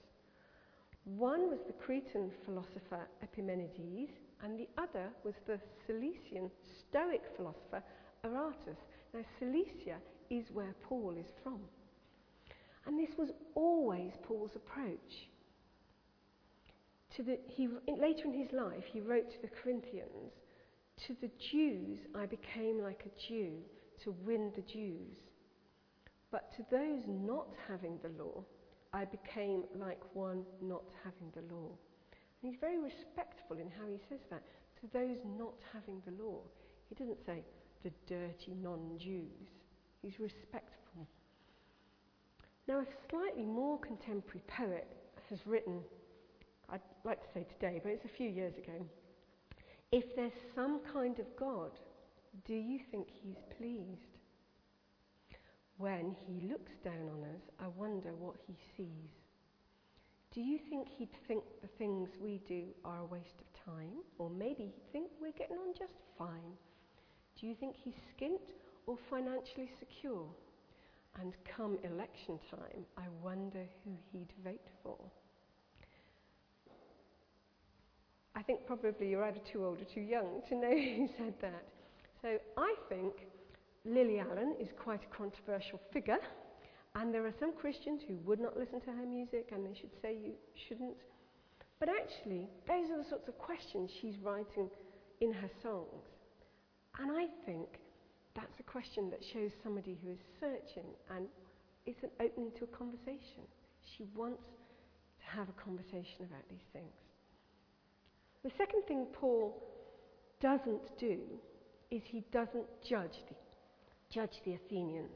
One 1.06 1.50
was 1.50 1.60
the 1.65 1.74
Cretan 1.74 2.32
philosopher 2.46 3.08
Epimenides, 3.24 4.12
and 4.44 4.60
the 4.60 4.70
other 4.77 5.10
was 5.24 5.34
the 5.48 5.60
Cilician 5.86 6.51
Stoic 6.79 7.24
philosopher 7.36 7.84
Aratus. 8.24 8.77
Now, 9.13 9.22
Cilicia 9.39 9.98
is 10.30 10.46
where 10.54 10.75
Paul 10.84 11.16
is 11.20 11.32
from. 11.44 11.60
And 12.86 13.00
this 13.00 13.18
was 13.18 13.30
always 13.56 14.12
Paul's 14.24 14.56
approach. 14.56 15.30
The, 17.18 17.38
he, 17.48 17.68
later 17.88 18.28
in 18.28 18.34
his 18.34 18.54
life, 18.54 18.86
he 18.94 19.01
wrote 19.01 19.30
to 19.30 19.42
the 19.42 19.50
Corinthians, 19.62 20.32
To 21.08 21.16
the 21.20 21.30
Jews 21.51 22.00
I 22.16 22.25
became 22.25 22.80
like 22.80 23.04
a 23.06 23.28
Jew 23.28 23.58
to 24.06 24.16
win 24.24 24.54
the 24.56 24.62
Jews. 24.62 25.18
But 26.32 26.54
to 26.56 26.63
those 26.72 27.01
not 27.08 27.50
having 27.68 28.00
the 28.01 28.24
law, 28.24 28.46
I 28.94 29.04
became 29.04 29.63
like 29.75 30.00
one 30.13 30.46
not 30.62 30.84
having 31.04 31.30
the 31.36 31.54
law. 31.54 31.72
And 32.42 32.51
he's 32.51 32.60
very 32.62 32.80
respectful 32.80 33.58
in 33.58 33.70
how 33.70 33.88
he 33.92 34.00
says 34.08 34.22
that. 34.30 34.44
To 34.80 34.88
those 34.94 35.18
not 35.38 35.56
having 35.74 36.01
the 36.06 36.24
law. 36.24 36.39
He 36.88 36.96
doesn't 36.96 37.25
say 37.25 37.44
the 37.83 37.91
dirty 38.07 38.53
non 38.62 38.98
Jews. 38.98 39.50
He's 40.01 40.19
respectful. 40.19 41.07
Now, 42.67 42.79
a 42.79 42.86
slightly 43.09 43.45
more 43.45 43.79
contemporary 43.79 44.43
poet 44.48 44.88
has 45.29 45.39
written, 45.45 45.79
I'd 46.69 46.81
like 47.03 47.21
to 47.21 47.27
say 47.33 47.45
today, 47.59 47.79
but 47.83 47.91
it's 47.91 48.05
a 48.05 48.15
few 48.17 48.29
years 48.29 48.55
ago. 48.57 48.86
If 49.91 50.15
there's 50.15 50.33
some 50.53 50.81
kind 50.93 51.17
of 51.19 51.25
God, 51.36 51.71
do 52.45 52.53
you 52.53 52.79
think 52.91 53.07
he's 53.12 53.41
pleased? 53.57 54.19
When 55.77 56.15
he 56.27 56.48
looks 56.48 56.74
down 56.83 57.09
on 57.09 57.24
us, 57.24 57.41
I 57.59 57.67
wonder 57.67 58.13
what 58.13 58.36
he 58.45 58.53
sees. 58.75 59.09
Do 60.31 60.41
you 60.41 60.59
think 60.69 60.88
he'd 60.89 61.09
think 61.27 61.43
the 61.62 61.69
things 61.79 62.09
we 62.21 62.39
do 62.48 62.65
are 62.86 63.00
a 63.00 63.05
waste 63.05 63.41
of 63.41 63.74
time? 63.74 64.03
Or 64.19 64.29
maybe 64.29 64.65
he'd 64.65 64.91
think 64.91 65.09
we're 65.19 65.31
getting 65.31 65.57
on 65.57 65.74
just 65.77 65.95
fine. 66.17 66.53
Do 67.39 67.48
you 67.48 67.55
think 67.55 67.75
he's 67.81 67.93
skint 68.13 68.41
or 68.86 68.98
financially 69.10 69.69
secure? 69.79 70.25
And 71.22 71.34
come 71.55 71.77
election 71.84 72.39
time, 72.50 72.86
I 72.98 73.03
wonder 73.24 73.65
who 73.84 73.91
he'd 74.12 74.31
vote 74.43 74.67
for. 74.84 74.98
I 78.36 78.43
think 78.43 78.65
probably 78.65 79.10
you're 79.10 79.24
either 79.24 79.39
too 79.51 79.65
old 79.65 79.81
or 79.81 79.86
too 79.86 80.01
young 80.01 80.41
to 80.50 80.55
know 80.55 80.69
who 80.96 81.10
said 81.17 81.34
that. 81.41 81.63
So 82.22 82.38
I 82.58 82.75
think 82.89 83.13
Lily 83.86 84.19
Allen 84.19 84.55
is 84.60 84.69
quite 84.77 85.01
a 85.03 85.15
controversial 85.15 85.79
figure, 85.91 86.19
and 86.96 87.13
there 87.13 87.25
are 87.25 87.34
some 87.39 87.53
Christians 87.53 88.01
who 88.08 88.15
would 88.25 88.39
not 88.39 88.58
listen 88.58 88.81
to 88.81 88.91
her 88.91 89.05
music 89.05 89.50
and 89.51 89.65
they 89.65 89.79
should 89.79 89.91
say 90.01 90.13
you 90.13 90.34
shouldn't. 90.67 90.98
But 91.79 91.89
actually, 91.89 92.50
those 92.67 92.89
are 92.91 92.98
the 92.98 93.10
sorts 93.10 93.27
of 93.29 93.38
questions 93.38 93.89
she's 94.01 94.17
writing 94.22 94.69
in 95.22 95.31
her 95.31 95.50
songs. 95.63 96.09
And 97.00 97.12
I 97.12 97.27
think 97.46 97.68
that's 98.36 98.60
a 98.60 98.63
question 98.63 99.10
that 99.10 99.24
shows 99.34 99.51
somebody 99.63 99.98
who 100.03 100.12
is 100.12 100.20
searching 100.39 100.89
and 101.15 101.27
is 101.86 101.96
an 102.03 102.10
opening 102.20 102.51
to 102.60 102.65
a 102.65 102.68
conversation. 102.68 103.48
She 103.98 104.06
wants 104.15 104.44
to 105.20 105.38
have 105.38 105.48
a 105.50 105.63
conversation 105.63 106.27
about 106.27 106.44
these 106.50 106.68
things. 106.74 106.94
The 108.44 108.51
second 108.58 108.84
thing 108.88 109.08
Paul 109.13 109.62
doesn't 110.41 110.98
do 110.98 111.20
is 111.91 112.01
he 112.06 112.24
doesn't 112.32 112.68
judge 112.88 113.18
the, 113.27 113.36
judge 114.13 114.41
the 114.46 114.53
Athenians. 114.53 115.12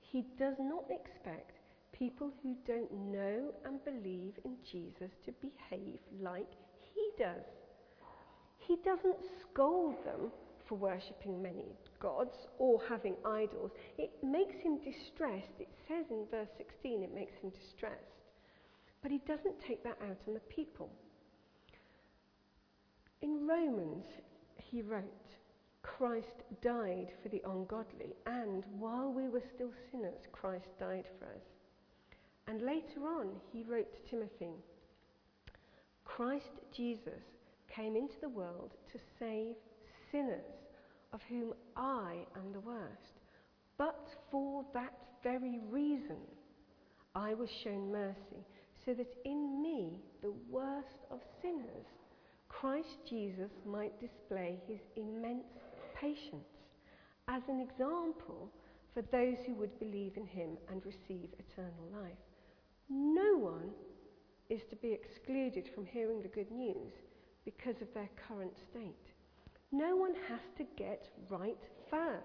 He 0.00 0.24
does 0.38 0.54
not 0.58 0.84
expect 0.90 1.58
people 1.92 2.32
who 2.42 2.56
don't 2.66 2.92
know 2.92 3.52
and 3.64 3.84
believe 3.84 4.34
in 4.44 4.56
Jesus 4.70 5.10
to 5.24 5.32
behave 5.40 5.98
like 6.20 6.50
he 6.94 7.10
does. 7.18 7.44
He 8.58 8.76
doesn't 8.84 9.16
scold 9.42 9.96
them 10.04 10.32
for 10.68 10.76
worshipping 10.76 11.40
many 11.42 11.64
gods 12.00 12.48
or 12.58 12.80
having 12.88 13.16
idols. 13.24 13.70
It 13.98 14.10
makes 14.22 14.56
him 14.56 14.78
distressed. 14.78 15.60
It 15.60 15.68
says 15.88 16.06
in 16.10 16.26
verse 16.30 16.48
16 16.56 17.02
it 17.02 17.14
makes 17.14 17.34
him 17.40 17.50
distressed. 17.50 18.24
But 19.02 19.10
he 19.10 19.18
doesn't 19.26 19.60
take 19.60 19.82
that 19.84 19.98
out 20.02 20.18
on 20.26 20.34
the 20.34 20.40
people. 20.40 20.90
In 23.22 23.46
Romans, 23.46 24.04
he 24.56 24.82
wrote, 24.82 25.04
Christ 25.82 26.42
died 26.62 27.12
for 27.22 27.28
the 27.28 27.42
ungodly, 27.46 28.14
and 28.26 28.64
while 28.78 29.12
we 29.12 29.28
were 29.28 29.42
still 29.54 29.70
sinners, 29.90 30.26
Christ 30.32 30.68
died 30.80 31.06
for 31.18 31.26
us. 31.26 31.46
And 32.48 32.62
later 32.62 33.06
on, 33.06 33.28
he 33.52 33.62
wrote 33.62 33.92
to 33.92 34.10
Timothy, 34.10 34.52
Christ 36.04 36.60
Jesus 36.72 37.22
came 37.68 37.96
into 37.96 38.20
the 38.20 38.28
world 38.28 38.72
to 38.92 38.98
save 39.18 39.54
sinners, 40.16 40.44
of 41.12 41.20
whom 41.28 41.52
I 41.76 42.16
am 42.36 42.52
the 42.52 42.60
worst. 42.60 43.20
But 43.78 44.08
for 44.30 44.64
that 44.72 44.94
very 45.22 45.60
reason, 45.70 46.16
I 47.14 47.34
was 47.34 47.50
shown 47.62 47.92
mercy, 47.92 48.44
so 48.84 48.94
that 48.94 49.12
in 49.24 49.62
me, 49.62 50.00
the 50.22 50.32
worst 50.50 51.04
of 51.10 51.20
sinners, 51.42 51.86
Christ 52.48 52.98
Jesus 53.08 53.50
might 53.66 54.00
display 54.00 54.58
his 54.66 54.80
immense 54.96 55.44
patience 56.00 56.44
as 57.28 57.42
an 57.48 57.60
example 57.60 58.50
for 58.94 59.02
those 59.12 59.36
who 59.46 59.54
would 59.54 59.78
believe 59.78 60.16
in 60.16 60.26
him 60.26 60.56
and 60.70 60.80
receive 60.86 61.28
eternal 61.38 62.02
life. 62.02 62.12
No 62.88 63.36
one 63.36 63.70
is 64.48 64.62
to 64.70 64.76
be 64.76 64.92
excluded 64.92 65.68
from 65.74 65.84
hearing 65.84 66.22
the 66.22 66.28
good 66.28 66.50
news 66.50 66.92
because 67.44 67.82
of 67.82 67.92
their 67.94 68.08
current 68.28 68.54
state. 68.70 69.15
No 69.76 69.94
one 69.94 70.14
has 70.30 70.40
to 70.56 70.64
get 70.78 71.06
right 71.28 71.58
first 71.90 72.24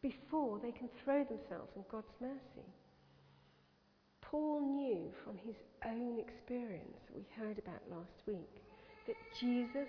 before 0.00 0.60
they 0.62 0.70
can 0.70 0.88
throw 1.02 1.24
themselves 1.24 1.72
on 1.76 1.84
God's 1.90 2.14
mercy. 2.20 2.68
Paul 4.20 4.60
knew 4.60 5.10
from 5.24 5.38
his 5.38 5.56
own 5.84 6.20
experience 6.20 6.98
that 7.08 7.16
we 7.16 7.26
heard 7.36 7.58
about 7.58 7.82
last 7.90 8.22
week 8.28 8.62
that 9.08 9.16
Jesus 9.40 9.88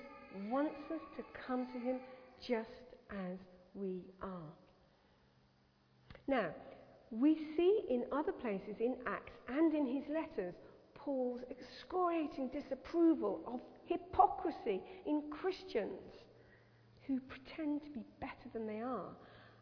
wants 0.49 0.81
us 0.91 1.01
to 1.15 1.23
come 1.45 1.67
to 1.67 1.79
him 1.79 1.99
just 2.41 2.95
as 3.11 3.37
we 3.75 4.01
are. 4.23 4.53
Now, 6.27 6.49
we 7.11 7.35
see 7.55 7.81
in 7.87 8.03
other 8.11 8.31
places 8.31 8.77
in 8.79 8.95
Acts 9.05 9.37
and 9.47 9.75
in 9.75 9.85
his 9.85 10.05
letters 10.09 10.55
Paul's 10.95 11.41
excoriating 11.51 12.49
disapproval 12.49 13.41
of 13.45 13.59
hypocrisy 13.85 14.81
in 15.05 15.21
Christians 15.29 16.01
who 17.07 17.19
pretend 17.21 17.81
to 17.83 17.89
be 17.89 18.03
better 18.19 18.49
than 18.53 18.67
they 18.67 18.81
are. 18.81 19.09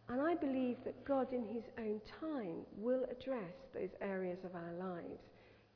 And 0.10 0.22
I 0.22 0.36
believe 0.36 0.78
that 0.86 1.06
God, 1.06 1.32
in 1.34 1.46
His 1.46 1.64
own 1.78 2.02
time, 2.20 2.66
will 2.78 3.06
address 3.06 3.54
those 3.74 3.90
areas 4.02 4.40
of 4.44 4.56
our 4.56 4.74
lives 4.80 5.22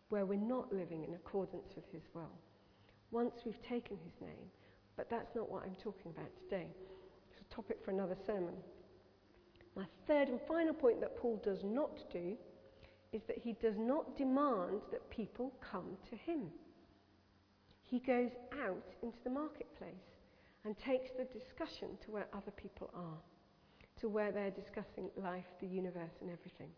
where 0.10 0.26
we're 0.26 0.36
not 0.36 0.74
living 0.74 1.04
in 1.04 1.14
accordance 1.14 1.76
with 1.76 1.86
His 1.92 2.04
will 2.14 2.32
once 3.12 3.34
we've 3.46 3.62
taken 3.62 3.98
His 4.04 4.22
name. 4.22 4.48
But 4.98 5.10
that's 5.10 5.36
not 5.36 5.52
what 5.52 5.64
I'm 5.64 5.76
talking 5.76 6.12
about 6.12 6.30
today. 6.44 6.68
It's 7.32 7.42
a 7.42 7.56
topic 7.56 7.78
for 7.84 7.92
another 7.92 8.18
sermon. 8.26 8.56
My 9.76 9.86
third 10.08 10.30
and 10.30 10.40
final 10.48 10.74
point 10.74 11.00
that 11.00 11.18
Paul 11.18 11.42
does 11.44 11.64
not 11.64 12.12
do 12.12 12.36
is 13.12 13.22
that 13.28 13.38
he 13.38 13.54
does 13.54 13.76
not 13.78 14.18
demand 14.18 14.82
that 14.92 15.10
people 15.10 15.54
come 15.72 15.98
to 16.10 16.16
him. 16.16 16.48
He 17.82 18.00
goes 18.00 18.32
out 18.64 18.94
into 19.02 19.18
the 19.24 19.30
marketplace 19.32 19.94
and 20.66 20.78
takes 20.78 21.10
the 21.18 21.25
discussion 21.25 21.98
to 22.04 22.12
where 22.12 22.28
other 22.34 22.51
people 22.51 22.89
are, 22.94 23.18
to 24.00 24.10
where 24.10 24.32
they're 24.32 24.51
discussing 24.51 25.10
life, 25.16 25.46
the 25.62 25.68
universe, 25.68 26.16
and 26.22 26.30
everything. 26.30 26.70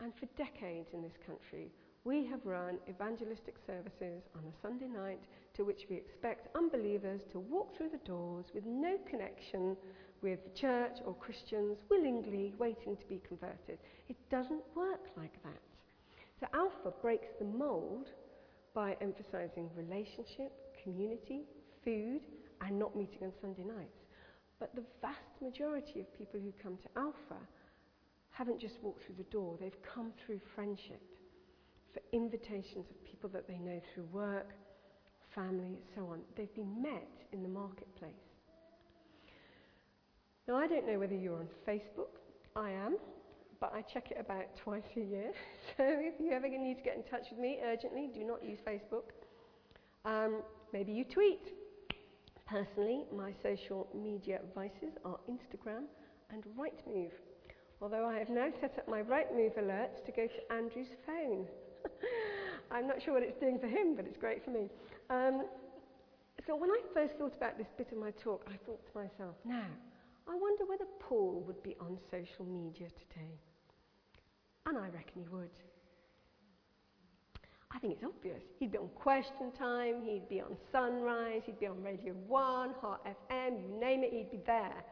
And 0.00 0.12
for 0.14 0.26
decades 0.36 0.88
in 0.92 1.02
this 1.02 1.16
country, 1.26 1.70
we 2.04 2.24
have 2.26 2.44
run 2.44 2.78
evangelistic 2.88 3.56
services 3.66 4.22
on 4.36 4.44
a 4.44 4.60
Sunday 4.62 4.86
night 4.86 5.24
to 5.54 5.64
which 5.64 5.86
we 5.90 5.96
expect 5.96 6.54
unbelievers 6.54 7.22
to 7.32 7.40
walk 7.40 7.76
through 7.76 7.88
the 7.88 8.06
doors 8.08 8.46
with 8.54 8.64
no 8.64 8.96
connection 9.10 9.76
with 10.22 10.38
the 10.44 10.60
church 10.60 10.98
or 11.04 11.14
Christians 11.14 11.78
willingly 11.90 12.54
waiting 12.58 12.96
to 12.96 13.06
be 13.06 13.20
converted. 13.26 13.78
It 14.08 14.16
doesn't 14.30 14.62
work 14.74 15.00
like 15.16 15.42
that. 15.42 15.60
So 16.38 16.46
Alpha 16.54 16.92
breaks 17.02 17.28
the 17.38 17.44
mold 17.44 18.10
by 18.74 18.96
emphasizing 19.00 19.70
relationship, 19.74 20.52
community, 20.82 21.42
food, 21.82 22.20
and 22.60 22.78
not 22.78 22.96
meeting 22.96 23.18
on 23.22 23.32
Sunday 23.40 23.64
nights. 23.64 24.04
But 24.58 24.74
the 24.74 24.84
vast 25.02 25.42
majority 25.42 26.00
of 26.00 26.12
people 26.16 26.40
who 26.40 26.52
come 26.62 26.76
to 26.78 26.88
Alpha 26.96 27.40
haven't 28.30 28.60
just 28.60 28.76
walked 28.82 29.04
through 29.04 29.16
the 29.16 29.24
door, 29.24 29.56
they've 29.60 29.82
come 29.82 30.12
through 30.24 30.40
friendship, 30.54 31.02
for 31.92 32.00
invitations 32.12 32.86
of 32.90 33.04
people 33.04 33.30
that 33.30 33.48
they 33.48 33.58
know 33.58 33.80
through 33.94 34.04
work, 34.12 34.50
family, 35.34 35.78
so 35.94 36.02
on. 36.06 36.20
They've 36.36 36.54
been 36.54 36.82
met 36.82 37.08
in 37.32 37.42
the 37.42 37.48
marketplace. 37.48 38.12
Now, 40.46 40.56
I 40.56 40.66
don't 40.66 40.86
know 40.86 40.98
whether 40.98 41.14
you're 41.14 41.38
on 41.38 41.48
Facebook. 41.66 42.20
I 42.54 42.70
am, 42.70 42.96
but 43.60 43.72
I 43.74 43.82
check 43.82 44.10
it 44.10 44.18
about 44.20 44.56
twice 44.56 44.84
a 44.96 45.00
year. 45.00 45.32
So 45.76 45.84
if 45.84 46.14
you 46.20 46.32
ever 46.32 46.48
need 46.48 46.76
to 46.78 46.82
get 46.82 46.96
in 46.96 47.02
touch 47.02 47.26
with 47.30 47.38
me 47.38 47.58
urgently, 47.62 48.08
do 48.14 48.24
not 48.24 48.42
use 48.42 48.58
Facebook. 48.66 49.10
Um, 50.06 50.42
maybe 50.72 50.92
you 50.92 51.04
tweet. 51.04 51.52
Personally, 52.46 53.04
my 53.12 53.32
social 53.42 53.88
media 53.92 54.40
vices 54.54 54.94
are 55.04 55.18
Instagram 55.28 55.82
and 56.30 56.44
Rightmove. 56.56 57.10
Although 57.82 58.06
I 58.06 58.18
have 58.18 58.28
now 58.28 58.48
set 58.60 58.78
up 58.78 58.88
my 58.88 59.02
Rightmove 59.02 59.58
alerts 59.58 60.04
to 60.06 60.12
go 60.12 60.28
to 60.28 60.52
Andrew's 60.54 60.94
phone. 61.04 61.46
I'm 62.70 62.86
not 62.86 63.02
sure 63.02 63.14
what 63.14 63.24
it's 63.24 63.38
doing 63.40 63.58
for 63.58 63.66
him, 63.66 63.96
but 63.96 64.06
it's 64.06 64.16
great 64.16 64.44
for 64.44 64.50
me. 64.50 64.68
Um, 65.10 65.42
so 66.46 66.54
when 66.54 66.70
I 66.70 66.80
first 66.94 67.14
thought 67.18 67.34
about 67.36 67.58
this 67.58 67.66
bit 67.76 67.90
of 67.90 67.98
my 67.98 68.12
talk, 68.12 68.46
I 68.46 68.56
thought 68.64 68.80
to 68.86 68.92
myself, 68.94 69.34
now, 69.44 69.66
I 70.28 70.34
wonder 70.34 70.64
whether 70.66 70.86
Paul 71.00 71.42
would 71.46 71.62
be 71.64 71.74
on 71.80 71.98
social 72.10 72.44
media 72.44 72.88
today. 72.90 73.40
And 74.66 74.78
I 74.78 74.86
reckon 74.88 75.22
he 75.22 75.28
would. 75.30 75.50
I 77.76 77.78
think 77.78 77.92
it's 77.92 78.04
obvious. 78.04 78.40
He'd 78.58 78.72
be 78.72 78.78
on 78.78 78.88
Question 78.94 79.52
Time, 79.58 80.00
he'd 80.02 80.30
be 80.30 80.40
on 80.40 80.56
Sunrise, 80.72 81.42
he'd 81.44 81.60
be 81.60 81.66
on 81.66 81.82
Radio 81.82 82.14
1, 82.26 82.70
Heart 82.80 83.02
FM, 83.04 83.60
you 83.60 83.68
name 83.78 84.02
it, 84.02 84.14
he'd 84.14 84.30
be 84.30 84.40
there. 84.46 84.82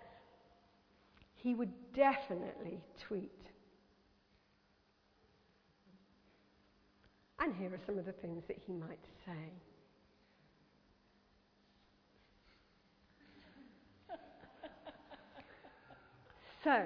He 1.34 1.54
would 1.54 1.72
definitely 1.94 2.82
tweet. 3.08 3.30
And 7.38 7.54
here 7.54 7.72
are 7.72 7.80
some 7.86 7.98
of 7.98 8.04
the 8.04 8.12
things 8.12 8.42
that 8.48 8.58
he 8.66 8.72
might 8.74 9.00
say. 9.24 9.32
So, 16.62 16.82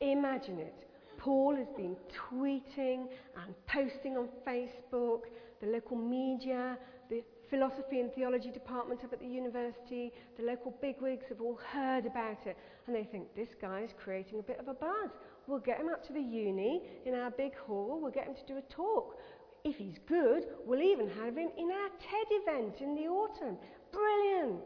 imagine 0.00 0.58
it. 0.58 0.89
Paul 1.20 1.54
has 1.54 1.68
been 1.76 1.96
tweeting 2.32 3.08
and 3.36 3.54
posting 3.66 4.16
on 4.16 4.30
Facebook, 4.46 5.24
the 5.60 5.66
local 5.66 5.98
media, 5.98 6.78
the 7.10 7.22
philosophy 7.50 8.00
and 8.00 8.10
theology 8.14 8.50
department 8.50 9.04
up 9.04 9.12
at 9.12 9.20
the 9.20 9.26
university, 9.26 10.12
the 10.38 10.44
local 10.44 10.74
bigwigs 10.80 11.26
have 11.28 11.42
all 11.42 11.60
heard 11.74 12.06
about 12.06 12.46
it. 12.46 12.56
And 12.86 12.96
they 12.96 13.04
think, 13.04 13.34
this 13.36 13.50
guy 13.60 13.82
is 13.82 13.90
creating 14.02 14.38
a 14.38 14.42
bit 14.42 14.58
of 14.58 14.68
a 14.68 14.72
buzz. 14.72 15.10
We'll 15.46 15.58
get 15.58 15.78
him 15.78 15.90
up 15.90 16.02
to 16.06 16.14
the 16.14 16.22
uni 16.22 16.84
in 17.04 17.14
our 17.14 17.30
big 17.30 17.54
hall, 17.54 17.98
we'll 18.00 18.12
get 18.12 18.26
him 18.26 18.34
to 18.34 18.46
do 18.46 18.56
a 18.56 18.62
talk. 18.72 19.18
If 19.62 19.76
he's 19.76 19.98
good, 20.08 20.44
we'll 20.64 20.80
even 20.80 21.06
have 21.06 21.36
him 21.36 21.50
in 21.58 21.70
our 21.70 21.90
TED 22.00 22.28
event 22.30 22.80
in 22.80 22.94
the 22.94 23.08
autumn. 23.08 23.58
Brilliant! 23.92 24.64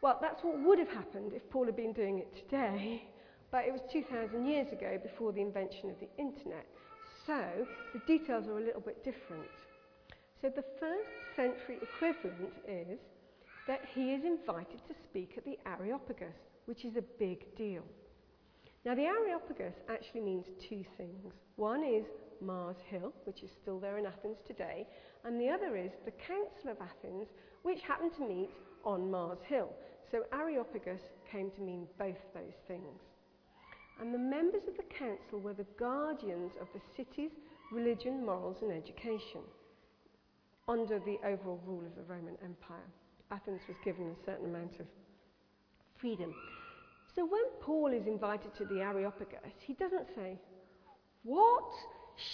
Well, 0.00 0.18
that's 0.20 0.42
what 0.42 0.60
would 0.60 0.80
have 0.80 0.88
happened 0.88 1.34
if 1.34 1.48
Paul 1.50 1.66
had 1.66 1.76
been 1.76 1.92
doing 1.92 2.18
it 2.18 2.34
today, 2.34 3.04
but 3.50 3.64
it 3.64 3.72
was 3.72 3.80
2,000 3.90 4.46
years 4.46 4.72
ago 4.72 4.98
before 5.02 5.32
the 5.32 5.40
invention 5.40 5.90
of 5.90 5.96
the 6.00 6.08
internet. 6.18 6.66
So 7.26 7.66
the 7.92 8.00
details 8.06 8.46
are 8.46 8.58
a 8.58 8.64
little 8.64 8.80
bit 8.80 9.04
different. 9.04 9.48
So 10.40 10.48
the 10.48 10.64
first 10.78 11.10
century 11.34 11.78
equivalent 11.82 12.52
is 12.66 12.98
that 13.66 13.80
he 13.94 14.12
is 14.12 14.24
invited 14.24 14.80
to 14.88 14.94
speak 15.04 15.34
at 15.36 15.44
the 15.44 15.58
Areopagus, 15.66 16.36
which 16.66 16.84
is 16.84 16.96
a 16.96 17.02
big 17.18 17.54
deal. 17.56 17.82
Now, 18.84 18.94
the 18.94 19.04
Areopagus 19.04 19.74
actually 19.88 20.20
means 20.20 20.46
two 20.68 20.84
things. 20.96 21.34
One 21.56 21.84
is 21.84 22.06
Mars 22.40 22.76
Hill, 22.88 23.12
which 23.24 23.42
is 23.42 23.50
still 23.60 23.80
there 23.80 23.98
in 23.98 24.06
Athens 24.06 24.38
today, 24.46 24.86
and 25.24 25.40
the 25.40 25.48
other 25.48 25.76
is 25.76 25.90
the 26.04 26.12
Council 26.12 26.70
of 26.70 26.78
Athens, 26.80 27.28
which 27.62 27.82
happened 27.82 28.12
to 28.16 28.26
meet 28.26 28.50
on 28.84 29.10
Mars 29.10 29.40
Hill. 29.46 29.70
So 30.10 30.22
Areopagus 30.32 31.02
came 31.30 31.50
to 31.50 31.60
mean 31.60 31.86
both 31.98 32.16
those 32.32 32.54
things. 32.66 33.00
And 34.00 34.14
the 34.14 34.18
members 34.18 34.62
of 34.68 34.76
the 34.76 34.94
council 34.94 35.40
were 35.40 35.54
the 35.54 35.66
guardians 35.78 36.52
of 36.60 36.68
the 36.72 36.80
city's 36.96 37.32
religion, 37.72 38.24
morals, 38.24 38.58
and 38.62 38.72
education 38.72 39.42
under 40.68 40.98
the 41.00 41.18
overall 41.24 41.60
rule 41.66 41.84
of 41.84 41.94
the 41.96 42.02
Roman 42.02 42.36
Empire. 42.44 42.86
Athens 43.30 43.60
was 43.66 43.76
given 43.84 44.10
a 44.10 44.24
certain 44.24 44.46
amount 44.46 44.78
of 44.80 44.86
freedom. 46.00 46.34
So 47.14 47.24
when 47.24 47.42
Paul 47.60 47.92
is 47.92 48.06
invited 48.06 48.54
to 48.56 48.64
the 48.64 48.80
Areopagus, 48.80 49.52
he 49.66 49.74
doesn't 49.74 50.06
say, 50.14 50.38
What? 51.24 51.70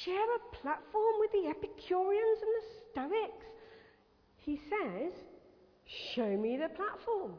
Share 0.04 0.36
a 0.36 0.56
platform 0.56 1.14
with 1.20 1.32
the 1.32 1.48
Epicureans 1.48 2.38
and 2.42 2.52
the 2.56 2.64
Stoics? 2.90 3.46
He 4.36 4.60
says, 4.68 5.12
Show 6.14 6.36
me 6.36 6.56
the 6.56 6.68
platform. 6.68 7.32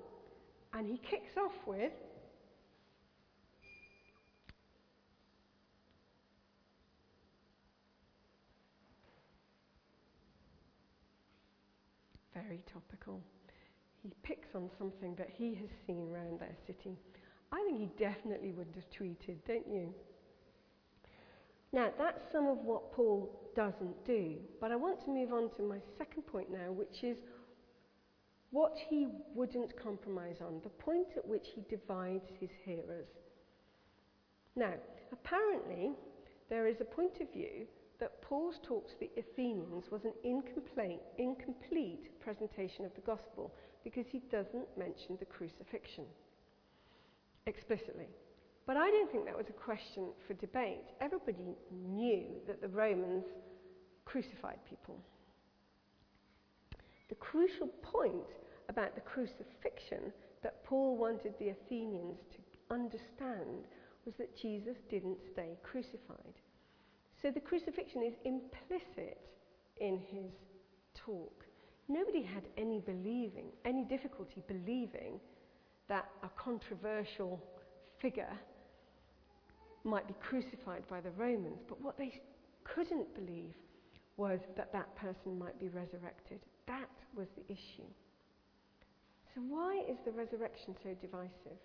And 0.73 0.87
he 0.87 0.97
kicks 0.97 1.37
off 1.37 1.53
with 1.65 1.91
very 12.35 12.61
topical. 12.71 13.21
He 14.03 14.11
picks 14.21 14.49
on 14.53 14.69
something 14.77 15.15
that 15.15 15.29
he 15.35 15.55
has 15.55 15.69
seen 15.87 16.09
around 16.11 16.39
their 16.39 16.55
city. 16.67 16.97
I 17.51 17.63
think 17.65 17.79
he 17.79 17.89
definitely 17.97 18.51
would 18.51 18.67
have 18.75 18.89
tweeted, 18.91 19.37
don't 19.47 19.67
you? 19.67 19.93
Now, 21.73 21.89
that's 21.97 22.21
some 22.31 22.47
of 22.47 22.59
what 22.59 22.93
Paul 22.93 23.51
doesn't 23.55 24.05
do, 24.05 24.35
but 24.61 24.71
I 24.71 24.75
want 24.75 25.03
to 25.05 25.09
move 25.09 25.33
on 25.33 25.49
to 25.57 25.63
my 25.63 25.79
second 25.97 26.23
point 26.23 26.51
now, 26.51 26.71
which 26.71 27.03
is 27.03 27.17
what 28.51 28.77
he 28.89 29.07
wouldn't 29.33 29.75
compromise 29.81 30.37
on, 30.41 30.61
the 30.63 30.69
point 30.69 31.07
at 31.17 31.27
which 31.27 31.47
he 31.55 31.63
divides 31.69 32.29
his 32.39 32.51
hearers. 32.63 33.07
Now, 34.55 34.73
apparently, 35.11 35.91
there 36.49 36.67
is 36.67 36.77
a 36.79 36.85
point 36.85 37.19
of 37.19 37.33
view 37.33 37.67
that 37.99 38.21
Paul's 38.21 38.59
talk 38.63 38.87
to 38.87 38.99
the 38.99 39.09
Athenians 39.17 39.85
was 39.91 40.03
an 40.03 40.13
incomplete, 40.23 42.19
presentation 42.19 42.85
of 42.85 42.93
the 42.95 43.01
gospel 43.01 43.53
because 43.83 44.05
he 44.11 44.19
doesn't 44.31 44.67
mention 44.77 45.17
the 45.19 45.25
crucifixion 45.25 46.05
explicitly. 47.45 48.07
But 48.65 48.77
I 48.77 48.89
don't 48.89 49.11
think 49.11 49.25
that 49.25 49.37
was 49.37 49.49
a 49.49 49.53
question 49.53 50.07
for 50.27 50.33
debate. 50.33 50.85
Everybody 50.99 51.55
knew 51.87 52.25
that 52.47 52.61
the 52.61 52.67
Romans 52.67 53.25
crucified 54.05 54.59
people. 54.67 54.97
The 57.09 57.15
crucial 57.15 57.67
point 57.83 58.33
about 58.69 58.95
the 58.95 59.01
crucifixion 59.01 60.11
that 60.41 60.63
Paul 60.63 60.97
wanted 60.97 61.35
the 61.39 61.49
Athenians 61.49 62.19
to 62.31 62.73
understand 62.73 63.67
was 64.05 64.15
that 64.17 64.35
Jesus 64.35 64.77
didn't 64.89 65.17
stay 65.31 65.57
crucified. 65.63 66.33
So 67.25 67.31
the 67.31 67.39
crucifixion 67.39 68.03
is 68.03 68.13
implicit 68.23 69.17
in 69.77 69.97
his 69.97 70.29
talk. 70.93 71.43
Nobody 71.87 72.21
had 72.21 72.43
any 72.55 72.79
believing, 72.79 73.47
any 73.65 73.83
difficulty 73.83 74.43
believing 74.47 75.19
that 75.87 76.07
a 76.21 76.29
controversial 76.37 77.41
figure 77.99 78.31
might 79.83 80.07
be 80.07 80.13
crucified 80.21 80.87
by 80.87 81.01
the 81.01 81.09
Romans, 81.17 81.63
but 81.67 81.81
what 81.81 81.97
they 81.97 82.21
couldn't 82.63 83.15
believe 83.15 83.55
was 84.17 84.39
that 84.55 84.71
that 84.71 84.95
person 84.95 85.39
might 85.39 85.59
be 85.59 85.69
resurrected. 85.69 86.41
That 86.67 86.91
was 87.15 87.25
the 87.35 87.51
issue. 87.51 87.89
So, 89.33 89.41
why 89.41 89.83
is 89.89 89.97
the 90.05 90.11
resurrection 90.11 90.75
so 90.83 90.93
divisive? 91.01 91.57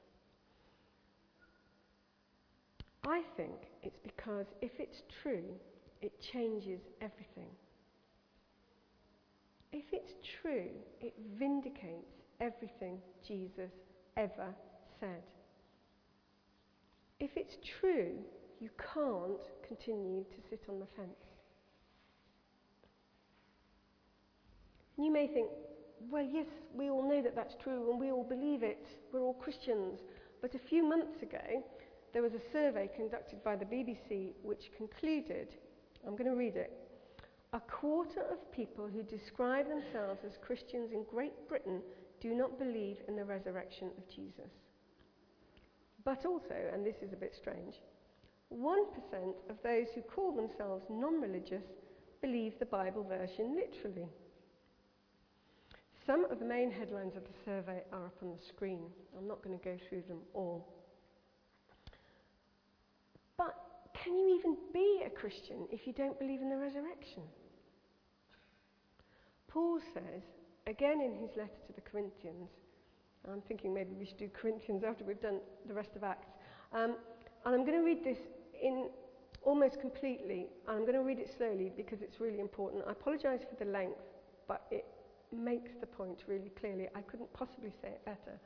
I 3.11 3.23
think 3.37 3.67
it's 3.83 3.99
because 4.05 4.47
if 4.63 4.71
it's 4.79 5.03
true, 5.21 5.43
it 6.01 6.13
changes 6.33 6.81
everything. 7.01 7.51
If 9.73 9.85
it's 9.93 10.13
true, 10.41 10.71
it 11.01 11.15
vindicates 11.37 12.15
everything 12.41 12.99
Jesus 13.27 13.73
ever 14.17 14.55
said. 15.01 15.25
If 17.19 17.31
it's 17.35 17.57
true, 17.81 18.13
you 18.61 18.71
can't 18.95 19.43
continue 19.67 20.23
to 20.23 20.37
sit 20.49 20.63
on 20.69 20.79
the 20.79 20.87
fence. 20.95 21.11
You 24.97 25.13
may 25.13 25.27
think, 25.27 25.49
well, 26.13 26.23
yes, 26.31 26.47
we 26.73 26.91
all 26.91 27.09
know 27.09 27.23
that 27.23 27.35
that's 27.35 27.57
true 27.61 27.91
and 27.91 27.99
we 27.99 28.13
all 28.13 28.23
believe 28.23 28.63
it. 28.63 28.87
We're 29.13 29.23
all 29.23 29.35
Christians. 29.35 29.99
But 30.41 30.55
a 30.55 30.69
few 30.69 30.89
months 30.89 31.23
ago, 31.23 31.65
there 32.13 32.23
was 32.23 32.35
a 32.35 32.53
survey 32.53 32.89
conducted 32.95 33.43
by 33.45 33.57
the 33.57 33.65
BBC 33.65 34.33
which 34.43 34.71
concluded 34.77 35.55
I'm 36.07 36.17
going 36.17 36.31
to 36.31 36.37
read 36.37 36.57
it. 36.57 36.73
A 37.53 37.61
quarter 37.61 38.23
of 38.31 38.53
people 38.53 38.87
who 38.87 39.03
describe 39.03 39.69
themselves 39.69 40.21
as 40.25 40.39
Christians 40.41 40.93
in 40.93 41.05
Great 41.05 41.49
Britain 41.49 41.83
do 42.21 42.33
not 42.35 42.59
believe 42.59 42.99
in 43.09 43.17
the 43.17 43.25
resurrection 43.25 43.91
of 43.99 44.09
Jesus. 44.09 44.51
But 46.05 46.25
also, 46.25 46.55
and 46.73 46.87
this 46.87 46.97
is 47.03 47.13
a 47.13 47.17
bit 47.17 47.35
strange, 47.35 47.81
1% 48.53 48.85
of 49.49 49.57
those 49.63 49.89
who 49.95 50.01
call 50.03 50.33
themselves 50.33 50.85
non 50.89 51.21
religious 51.21 51.65
believe 52.23 52.59
the 52.59 52.67
Bible 52.67 53.05
version 53.05 53.55
literally. 53.55 54.09
Some 56.07 56.25
of 56.31 56.39
the 56.39 56.45
main 56.45 56.71
headlines 56.71 57.15
of 57.17 57.23
the 57.25 57.39
survey 57.45 57.83
are 57.93 58.07
up 58.07 58.17
on 58.23 58.31
the 58.31 58.43
screen. 58.43 58.87
I'm 59.17 59.29
not 59.29 59.43
going 59.43 59.59
to 59.59 59.65
go 59.65 59.77
through 59.89 60.03
them 60.09 60.21
all. 60.35 60.67
But 63.37 63.55
can 64.03 64.17
you 64.17 64.39
even 64.39 64.57
be 64.73 65.03
a 65.05 65.11
Christian 65.11 65.67
if 65.71 65.87
you 65.87 65.93
don't 65.93 66.19
believe 66.19 66.41
in 66.41 66.49
the 66.49 66.57
resurrection? 66.57 67.23
Paul 69.49 69.81
says, 69.93 70.23
again 70.67 71.01
in 71.01 71.15
his 71.15 71.31
letter 71.37 71.61
to 71.67 71.73
the 71.75 71.81
Corinthians, 71.81 72.49
I'm 73.31 73.43
thinking 73.43 73.75
maybe 73.75 73.95
we 73.99 74.07
should 74.07 74.19
do 74.19 74.29
Corinthians 74.29 74.83
after 74.85 75.05
we've 75.05 75.21
done 75.21 75.41
the 75.67 75.75
rest 75.75 75.91
of 75.97 76.05
Acts. 76.05 76.29
Um, 76.73 76.97
and 77.45 77.55
I'm 77.55 77.65
going 77.65 77.79
to 77.79 77.85
read 77.85 78.03
this 78.03 78.19
in 78.63 78.89
almost 79.43 79.81
completely, 79.81 80.47
and 80.67 80.79
I'm 80.79 80.83
going 80.83 80.95
to 80.95 81.03
read 81.03 81.19
it 81.19 81.31
slowly 81.37 81.73
because 81.77 82.01
it's 82.01 82.21
really 82.21 82.41
important. 82.41 82.85
I 82.87 82.93
apologise 82.93 83.41
for 83.49 83.63
the 83.63 83.71
length, 83.71 84.01
but 84.49 84.67
it 84.71 84.87
makes 85.33 85.73
the 85.81 85.87
point 85.87 86.25
really 86.27 86.51
clearly. 86.59 86.89
I 86.95 87.01
couldn't 87.03 87.33
possibly 87.33 87.73
say 87.83 87.89
it 87.89 88.05
better. 88.05 88.39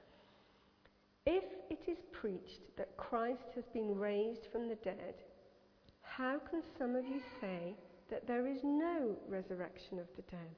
If 1.26 1.44
it 1.70 1.90
is 1.90 1.98
preached 2.12 2.60
that 2.76 2.96
Christ 2.96 3.48
has 3.54 3.64
been 3.72 3.96
raised 3.96 4.48
from 4.52 4.68
the 4.68 4.74
dead, 4.76 5.14
how 6.16 6.38
can 6.50 6.62
some 6.78 6.94
of 6.94 7.04
you 7.04 7.20
say 7.40 7.74
that 8.10 8.26
there 8.26 8.46
is 8.46 8.58
no 8.62 9.16
resurrection 9.28 9.98
of 9.98 10.06
the 10.14 10.22
dead? 10.30 10.56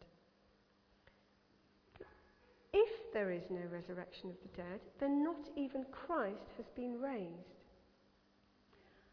If 2.75 3.13
there 3.15 3.31
is 3.31 3.45
no 3.49 3.63
resurrection 3.73 4.29
of 4.29 4.37
the 4.43 4.63
dead, 4.63 4.81
then 5.01 5.25
not 5.25 5.49
even 5.57 5.87
Christ 5.91 6.53
has 6.59 6.67
been 6.77 7.01
raised. 7.01 7.57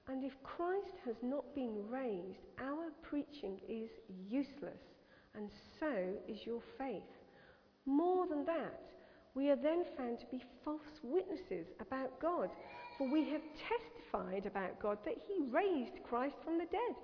And 0.10 0.26
if 0.26 0.34
Christ 0.44 0.96
has 1.06 1.16
not 1.22 1.56
been 1.56 1.78
raised, 1.90 2.44
our 2.60 2.92
preaching 3.02 3.62
is 3.70 3.90
useless, 4.30 4.84
and 5.36 5.50
so 5.80 5.94
is 6.28 6.46
your 6.46 6.62
faith. 6.78 7.04
More 7.86 8.28
than 8.28 8.44
that, 8.46 8.82
we 9.34 9.50
are 9.50 9.56
then 9.56 9.86
found 9.98 10.20
to 10.20 10.26
be 10.26 10.44
false 10.66 11.00
witnesses 11.02 11.68
about 11.80 12.20
God, 12.20 12.50
for 12.98 13.10
we 13.10 13.30
have 13.30 13.42
testified 13.70 14.46
about 14.46 14.80
God 14.80 14.98
that 15.06 15.18
He 15.28 15.44
raised 15.50 16.04
Christ 16.08 16.36
from 16.44 16.58
the 16.58 16.66
dead. 16.66 16.96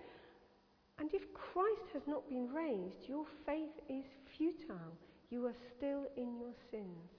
And 0.99 1.09
if 1.13 1.33
Christ 1.33 1.93
has 1.93 2.03
not 2.07 2.27
been 2.29 2.53
raised, 2.53 3.07
your 3.07 3.25
faith 3.45 3.71
is 3.89 4.03
futile. 4.37 4.93
You 5.29 5.45
are 5.45 5.55
still 5.77 6.05
in 6.17 6.37
your 6.37 6.53
sins. 6.71 7.09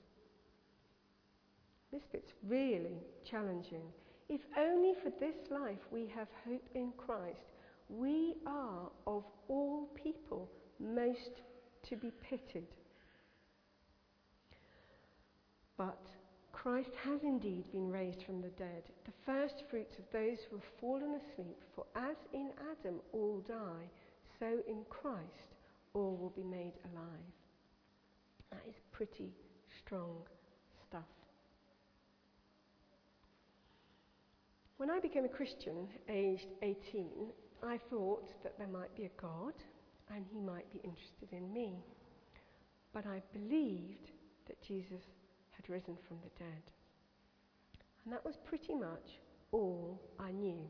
This 1.93 2.03
bit's 2.13 2.33
really 2.47 3.03
challenging. 3.29 3.83
If 4.29 4.41
only 4.57 4.95
for 5.03 5.11
this 5.19 5.35
life 5.51 5.79
we 5.91 6.07
have 6.15 6.29
hope 6.47 6.69
in 6.75 6.93
Christ, 6.97 7.51
we 7.89 8.37
are 8.47 8.89
of 9.07 9.25
all 9.49 9.89
people 9.95 10.49
most 10.79 11.43
to 11.89 11.97
be 11.97 12.13
pitied. 12.23 12.69
But 15.77 16.07
Christ 16.63 16.91
has 17.05 17.23
indeed 17.23 17.73
been 17.73 17.91
raised 17.91 18.23
from 18.25 18.43
the 18.43 18.51
dead, 18.51 18.83
the 19.07 19.13
first 19.25 19.65
fruits 19.71 19.97
of 19.99 20.05
those 20.13 20.37
who 20.45 20.57
have 20.57 20.79
fallen 20.79 21.15
asleep. 21.15 21.57
For 21.75 21.87
as 21.97 22.17
in 22.35 22.51
Adam 22.71 22.97
all 23.15 23.43
die, 23.49 23.89
so 24.39 24.59
in 24.69 24.85
Christ 24.91 25.57
all 25.95 26.19
will 26.21 26.35
be 26.37 26.45
made 26.45 26.75
alive. 26.93 27.33
That 28.51 28.61
is 28.69 28.75
pretty 28.93 29.31
strong 29.79 30.19
stuff. 30.87 31.09
When 34.77 34.91
I 34.91 35.01
became 35.01 35.25
a 35.25 35.29
Christian, 35.29 35.89
aged 36.11 36.49
18, 36.61 37.09
I 37.63 37.79
thought 37.89 38.35
that 38.43 38.59
there 38.59 38.69
might 38.69 38.95
be 38.95 39.05
a 39.05 39.21
God 39.23 39.55
and 40.15 40.27
he 40.31 40.39
might 40.39 40.71
be 40.71 40.81
interested 40.85 41.33
in 41.33 41.51
me. 41.55 41.83
But 42.93 43.07
I 43.07 43.23
believed 43.33 44.11
that 44.47 44.61
Jesus 44.63 45.05
had 45.61 45.73
risen 45.73 45.97
from 46.09 46.17
the 46.23 46.45
dead. 46.45 46.63
And 48.05 48.13
that 48.13 48.25
was 48.25 48.37
pretty 48.45 48.75
much 48.75 49.21
all 49.53 50.01
I 50.19 50.33
knew. 50.33 50.63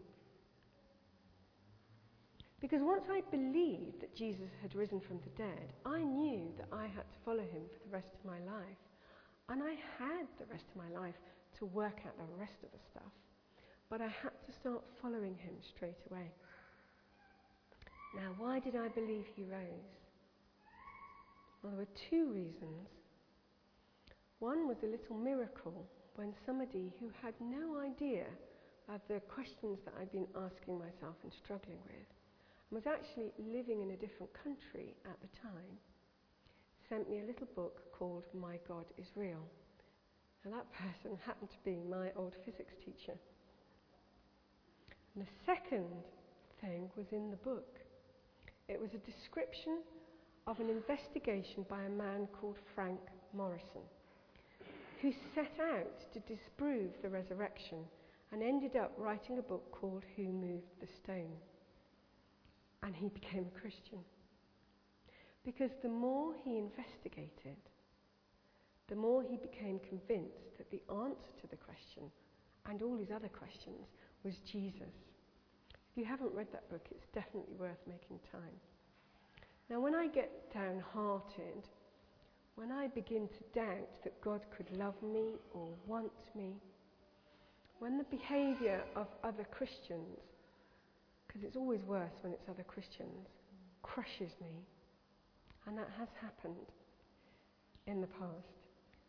Because 2.61 2.83
once 2.83 3.05
I 3.11 3.22
believed 3.31 4.00
that 4.00 4.16
Jesus 4.16 4.50
had 4.61 4.74
risen 4.74 5.00
from 5.00 5.20
the 5.20 5.42
dead, 5.42 5.72
I 5.87 6.03
knew 6.03 6.53
that 6.59 6.68
I 6.72 6.83
had 6.83 7.09
to 7.09 7.24
follow 7.24 7.42
him 7.42 7.62
for 7.72 7.88
the 7.88 7.94
rest 7.94 8.09
of 8.12 8.24
my 8.24 8.38
life. 8.40 8.83
And 9.48 9.62
I 9.62 9.76
had 9.98 10.26
the 10.38 10.46
rest 10.50 10.64
of 10.70 10.76
my 10.76 11.00
life 11.00 11.14
to 11.59 11.66
work 11.66 12.00
out 12.07 12.18
the 12.18 12.38
rest 12.38 12.59
of 12.62 12.70
the 12.72 12.79
stuff. 12.90 13.12
But 13.88 14.00
I 14.00 14.09
had 14.22 14.33
to 14.46 14.53
start 14.53 14.83
following 15.00 15.37
him 15.37 15.55
straight 15.62 15.98
away. 16.11 16.31
Now, 18.16 18.35
why 18.38 18.59
did 18.59 18.76
I 18.76 18.88
believe 18.88 19.24
he 19.35 19.44
rose? 19.44 19.90
Well, 21.62 21.72
there 21.72 21.79
were 21.79 22.00
two 22.11 22.33
reasons. 22.33 22.99
One 24.40 24.66
was 24.66 24.79
a 24.83 24.87
little 24.87 25.16
miracle 25.16 25.87
when 26.16 26.35
somebody 26.44 26.92
who 26.98 27.11
had 27.22 27.35
no 27.40 27.79
idea 27.79 28.24
of 28.88 29.00
the 29.07 29.20
questions 29.20 29.79
that 29.85 29.94
I'd 30.00 30.11
been 30.12 30.26
asking 30.35 30.79
myself 30.79 31.14
and 31.22 31.33
struggling 31.44 31.79
with, 31.85 32.09
and 32.70 32.72
was 32.72 32.87
actually 32.87 33.33
living 33.38 33.83
in 33.83 33.92
a 33.92 34.00
different 34.00 34.33
country 34.33 34.96
at 35.05 35.20
the 35.20 35.29
time, 35.38 35.76
sent 36.88 37.09
me 37.09 37.20
a 37.20 37.26
little 37.26 37.48
book 37.55 37.92
called 37.92 38.24
My 38.33 38.59
God 38.66 38.87
is 38.96 39.07
Real. 39.14 39.44
And 40.44 40.55
that 40.55 40.66
person 40.81 41.18
happened 41.24 41.50
to 41.50 41.64
be 41.64 41.76
my 41.88 42.09
old 42.16 42.35
physics 42.44 42.74
teacher. 42.85 43.14
And 45.14 45.24
the 45.26 45.31
second 45.44 45.87
thing 46.61 46.88
was 46.96 47.07
in 47.12 47.31
the 47.31 47.37
book. 47.37 47.79
It 48.68 48.81
was 48.81 48.90
a 48.94 49.11
description 49.11 49.83
of 50.46 50.61
an 50.61 50.70
investigation 50.70 51.66
by 51.68 51.83
a 51.83 51.90
man 51.90 52.26
called 52.40 52.57
Frank 52.74 53.00
Morison, 53.35 53.85
who 55.00 55.12
set 55.34 55.52
out 55.60 56.12
to 56.12 56.20
disprove 56.20 56.90
the 57.02 57.08
resurrection 57.08 57.78
and 58.32 58.42
ended 58.42 58.76
up 58.76 58.92
writing 58.96 59.38
a 59.38 59.42
book 59.42 59.70
called 59.72 60.04
Who 60.16 60.24
Moved 60.24 60.80
the 60.80 60.86
Stone. 61.02 61.36
And 62.82 62.94
he 62.94 63.08
became 63.08 63.46
a 63.46 63.60
Christian. 63.60 63.98
Because 65.44 65.70
the 65.82 65.88
more 65.88 66.34
he 66.44 66.58
investigated, 66.58 67.56
the 68.88 68.96
more 68.96 69.22
he 69.22 69.36
became 69.36 69.80
convinced 69.88 70.58
that 70.58 70.70
the 70.70 70.82
answer 70.92 71.32
to 71.40 71.46
the 71.48 71.56
question 71.56 72.10
and 72.68 72.82
all 72.82 72.96
his 72.96 73.10
other 73.10 73.28
questions 73.28 73.86
was 74.22 74.34
Jesus. 74.50 74.94
If 75.64 75.96
you 75.96 76.04
haven't 76.04 76.34
read 76.34 76.48
that 76.52 76.68
book, 76.68 76.86
it's 76.90 77.08
definitely 77.14 77.54
worth 77.58 77.80
making 77.86 78.20
time. 78.30 78.58
Now, 79.70 79.80
when 79.80 79.94
I 79.94 80.08
get 80.08 80.52
downhearted, 80.52 81.66
when 82.56 82.70
I 82.72 82.88
begin 82.88 83.28
to 83.28 83.58
doubt 83.60 84.02
that 84.04 84.20
God 84.20 84.40
could 84.56 84.70
love 84.76 84.94
me 85.02 85.34
or 85.52 85.68
want 85.86 86.12
me, 86.36 86.54
when 87.78 87.96
the 87.98 88.04
behaviour 88.04 88.82
of 88.96 89.06
other 89.24 89.44
Christians, 89.50 90.18
because 91.26 91.42
it's 91.44 91.56
always 91.56 91.82
worse 91.84 92.12
when 92.22 92.32
it's 92.32 92.48
other 92.48 92.64
Christians, 92.64 93.28
crushes 93.82 94.32
me, 94.40 94.64
and 95.66 95.78
that 95.78 95.88
has 95.98 96.08
happened 96.20 96.66
in 97.86 98.00
the 98.00 98.06
past. 98.08 98.60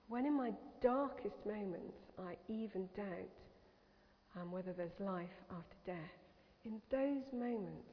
when 0.07 0.25
in 0.25 0.33
my 0.33 0.51
darkest 0.81 1.35
moments 1.45 1.97
I 2.19 2.35
even 2.49 2.87
doubt 2.95 3.37
um, 4.35 4.51
whether 4.51 4.73
there's 4.73 4.99
life 4.99 5.37
after 5.49 5.75
death, 5.85 6.15
in 6.65 6.81
those 6.91 7.23
moments 7.33 7.91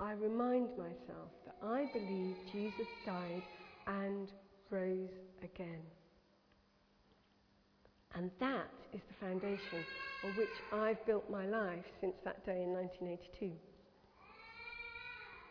I 0.00 0.12
remind 0.12 0.68
myself 0.76 1.30
that 1.46 1.56
I 1.62 1.86
believe 1.92 2.36
Jesus 2.52 2.86
died 3.04 3.42
and 3.86 4.28
rose 4.70 5.10
again. 5.42 5.82
And 8.14 8.30
that 8.40 8.70
is 8.92 9.00
the 9.08 9.26
foundation 9.26 9.84
on 10.24 10.30
which 10.36 10.62
I've 10.72 11.04
built 11.06 11.30
my 11.30 11.46
life 11.46 11.84
since 12.00 12.16
that 12.24 12.44
day 12.44 12.62
in 12.62 12.72
1982. 12.72 13.52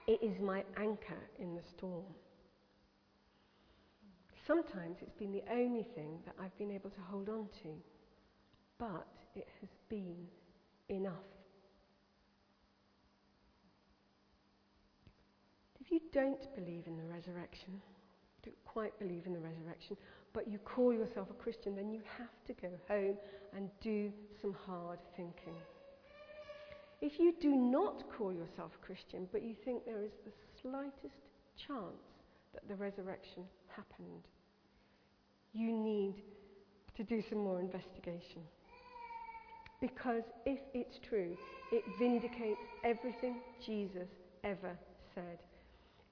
It 0.07 0.23
is 0.23 0.39
my 0.41 0.63
anchor 0.77 1.21
in 1.39 1.55
the 1.55 1.61
storm. 1.77 2.05
Sometimes 4.45 4.97
it's 5.01 5.17
been 5.19 5.33
the 5.33 5.43
only 5.51 5.85
thing 5.95 6.19
that 6.25 6.35
I've 6.41 6.57
been 6.57 6.71
able 6.71 6.89
to 6.89 7.01
hold 7.09 7.27
on 7.27 7.49
to, 7.63 7.69
but 8.79 9.07
it 9.35 9.47
has 9.59 9.69
been 9.89 10.27
enough. 10.89 11.13
If 15.81 15.91
you 15.91 15.99
don't 16.13 16.55
believe 16.55 16.83
in 16.87 16.97
the 16.97 17.03
resurrection, 17.05 17.81
don't 18.43 18.65
quite 18.65 18.97
believe 18.99 19.25
in 19.25 19.33
the 19.33 19.39
resurrection, 19.39 19.97
but 20.33 20.47
you 20.47 20.57
call 20.59 20.93
yourself 20.93 21.29
a 21.29 21.33
Christian, 21.33 21.75
then 21.75 21.89
you 21.89 22.01
have 22.17 22.29
to 22.45 22.53
go 22.53 22.69
home 22.87 23.17
and 23.55 23.69
do 23.81 24.11
some 24.41 24.55
hard 24.65 24.99
thinking. 25.15 25.55
If 27.01 27.19
you 27.19 27.33
do 27.39 27.55
not 27.55 28.03
call 28.17 28.33
yourself 28.33 28.71
a 28.81 28.85
Christian, 28.85 29.27
but 29.31 29.43
you 29.43 29.55
think 29.63 29.85
there 29.85 30.03
is 30.03 30.11
the 30.25 30.31
slightest 30.61 31.21
chance 31.67 32.03
that 32.53 32.67
the 32.67 32.75
resurrection 32.75 33.43
happened, 33.67 34.23
you 35.53 35.71
need 35.71 36.15
to 36.95 37.03
do 37.03 37.23
some 37.29 37.39
more 37.39 37.59
investigation. 37.59 38.41
Because 39.79 40.23
if 40.45 40.59
it's 40.73 40.99
true, 41.07 41.37
it 41.71 41.83
vindicates 41.99 42.61
everything 42.83 43.37
Jesus 43.63 44.09
ever 44.43 44.75
said. 45.13 45.37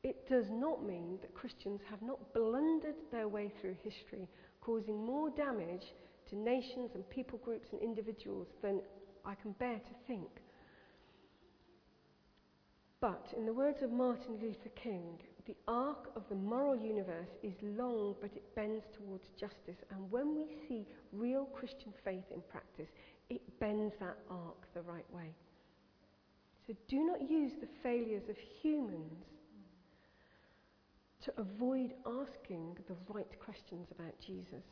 It 0.06 0.30
does 0.30 0.46
not 0.52 0.86
mean 0.86 1.18
that 1.22 1.34
Christians 1.34 1.82
have 1.90 2.04
not 2.04 2.32
blundered 2.32 2.94
their 3.12 3.28
way 3.28 3.52
through 3.60 3.76
history, 3.84 4.28
causing 4.62 5.04
more 5.04 5.32
damage 5.32 5.96
to 6.30 6.36
nations 6.36 6.92
and 6.94 7.10
people 7.10 7.40
groups 7.44 7.70
and 7.72 7.82
individuals 7.82 8.46
than 8.62 8.82
I 9.26 9.34
can 9.34 9.54
bear 9.54 9.80
to 9.80 9.96
think. 10.06 10.30
But, 13.02 13.34
in 13.36 13.48
the 13.48 13.54
words 13.54 13.82
of 13.82 13.92
Martin 13.92 14.38
Luther 14.40 14.70
King, 14.76 15.18
the 15.48 15.58
arc 15.68 16.12
of 16.16 16.22
the 16.30 16.36
moral 16.36 16.76
universe 16.76 17.32
is 17.42 17.56
long, 17.64 18.14
but 18.22 18.30
it 18.36 18.56
bends 18.56 18.84
towards 18.96 19.30
justice. 19.40 19.82
And 19.90 20.12
when 20.12 20.36
we 20.36 20.46
see 20.70 20.86
real 21.14 21.46
Christian 21.46 21.92
faith 22.04 22.26
in 22.32 22.44
practice, 22.52 22.90
it 23.32 23.42
bends 23.60 23.96
that 24.00 24.18
arc 24.30 24.72
the 24.76 24.84
right 24.84 25.12
way. 25.12 25.34
So 26.68 26.76
do 26.88 27.04
not 27.04 27.28
use 27.28 27.54
the 27.60 27.70
failures 27.82 28.30
of 28.30 28.36
humans 28.62 29.26
to 31.26 31.34
avoid 31.38 31.94
asking 32.06 32.78
the 32.88 32.96
right 33.14 33.40
questions 33.40 33.88
about 33.92 34.14
Jesus. 34.20 34.64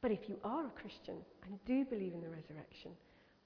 But 0.00 0.10
if 0.10 0.28
you 0.28 0.38
are 0.44 0.66
a 0.66 0.80
Christian 0.80 1.16
and 1.46 1.58
do 1.64 1.84
believe 1.84 2.14
in 2.14 2.20
the 2.20 2.28
resurrection, 2.28 2.92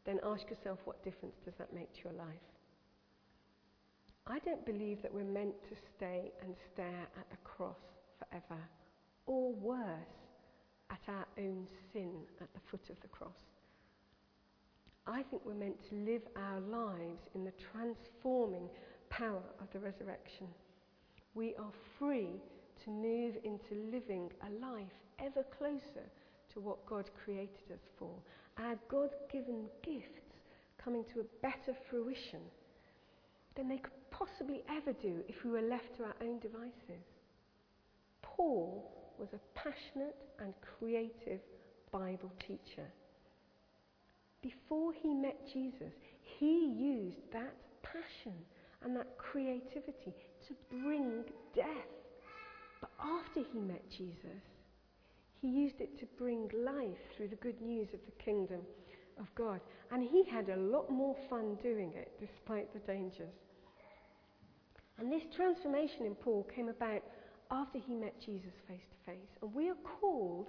then 0.05 0.21
ask 0.25 0.49
yourself 0.49 0.79
what 0.85 1.05
difference 1.05 1.37
does 1.45 1.55
that 1.59 1.73
make 1.75 1.93
to 1.95 2.01
your 2.05 2.13
life? 2.15 2.49
I 4.27 4.39
don't 4.41 4.65
believe 4.67 5.03
that 5.03 5.13
we're 5.13 5.25
meant 5.25 5.55
to 5.69 5.77
stay 5.97 6.33
and 6.43 6.55
stare 6.73 7.07
at 7.19 7.31
the 7.31 7.37
cross 7.45 7.79
forever, 8.19 8.61
or 9.27 9.53
worse, 9.53 10.19
at 10.91 11.01
our 11.09 11.27
own 11.39 11.67
sin 11.93 12.11
at 12.41 12.53
the 12.55 12.61
foot 12.71 12.91
of 12.91 13.01
the 13.01 13.09
cross. 13.09 13.39
I 15.07 15.23
think 15.23 15.43
we're 15.45 15.55
meant 15.55 15.79
to 15.89 15.95
live 15.95 16.23
our 16.37 16.61
lives 16.61 17.23
in 17.35 17.45
the 17.45 17.53
transforming 17.73 18.69
power 19.11 19.43
of 19.61 19.71
the 19.73 19.79
resurrection. 19.79 20.49
We 21.35 21.55
are 21.57 21.73
free 21.99 22.41
to 22.85 22.91
move 22.91 23.35
into 23.45 23.91
living 23.93 24.31
a 24.43 24.67
life 24.67 24.87
ever 25.19 25.45
closer 25.59 26.07
to 26.53 26.61
what 26.61 26.87
God 26.87 27.11
created 27.25 27.73
us 27.73 27.81
for. 27.99 28.11
Our 28.59 28.77
God 28.89 29.11
given 29.33 29.67
gifts 29.83 30.35
coming 30.83 31.05
to 31.13 31.21
a 31.21 31.43
better 31.43 31.77
fruition 31.91 32.41
than 33.55 33.69
they 33.69 33.79
could 33.79 33.93
possibly 34.11 34.63
ever 34.71 34.93
do 34.93 35.23
if 35.29 35.45
we 35.45 35.51
were 35.51 35.63
left 35.63 35.97
to 35.97 36.05
our 36.05 36.15
own 36.23 36.39
devices. 36.39 37.05
Paul 38.23 38.91
was 39.19 39.29
a 39.33 39.59
passionate 39.59 40.17
and 40.41 40.55
creative 40.79 41.41
Bible 41.91 42.33
teacher. 42.47 42.87
Before 44.43 44.93
he 44.93 45.13
met 45.13 45.37
Jesus, 45.53 45.93
he 46.39 46.67
used 46.79 47.19
that 47.33 47.55
passion 47.83 48.35
and 48.83 48.95
that 48.97 49.19
creativity 49.19 50.15
to 50.49 50.55
bring 50.83 51.25
death. 51.55 51.67
But 52.81 52.91
after 53.01 53.41
he 53.53 53.59
met 53.61 53.85
Jesus, 53.91 54.43
he 55.41 55.49
used 55.49 55.81
it 55.81 55.99
to 56.01 56.07
bring 56.19 56.51
life 56.65 56.99
through 57.17 57.29
the 57.29 57.37
good 57.37 57.61
news 57.61 57.89
of 57.95 58.01
the 58.07 58.25
kingdom 58.25 58.61
of 59.19 59.27
God. 59.35 59.61
And 59.91 60.03
he 60.03 60.25
had 60.25 60.49
a 60.49 60.57
lot 60.57 60.91
more 60.91 61.17
fun 61.31 61.57
doing 61.63 61.93
it 61.95 62.13
despite 62.21 62.73
the 62.73 62.81
dangers. 62.81 63.35
And 64.99 65.13
this 65.13 65.23
transformation 65.37 66.07
in 66.07 66.15
Paul 66.15 66.47
came 66.55 66.69
about 66.69 67.03
after 67.51 67.79
he 67.79 67.95
met 67.95 68.15
Jesus 68.25 68.53
face 68.67 68.83
to 68.91 69.13
face. 69.13 69.31
And 69.43 69.55
we 69.55 69.69
are 69.69 69.77
called 70.01 70.49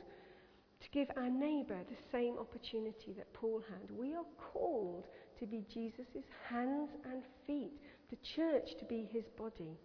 to 0.81 0.89
give 0.91 1.09
our 1.17 1.29
neighbour 1.29 1.77
the 1.89 1.97
same 2.11 2.37
opportunity 2.37 3.13
that 3.17 3.31
Paul 3.33 3.61
had. 3.69 3.91
We 3.95 4.15
are 4.15 4.25
called 4.53 5.05
to 5.39 5.45
be 5.45 5.65
Jesus' 5.71 6.23
hands 6.47 6.89
and 7.11 7.23
feet, 7.45 7.73
the 8.09 8.17
church 8.35 8.77
to 8.79 8.85
be 8.85 9.07
his 9.11 9.25
body. 9.37 9.77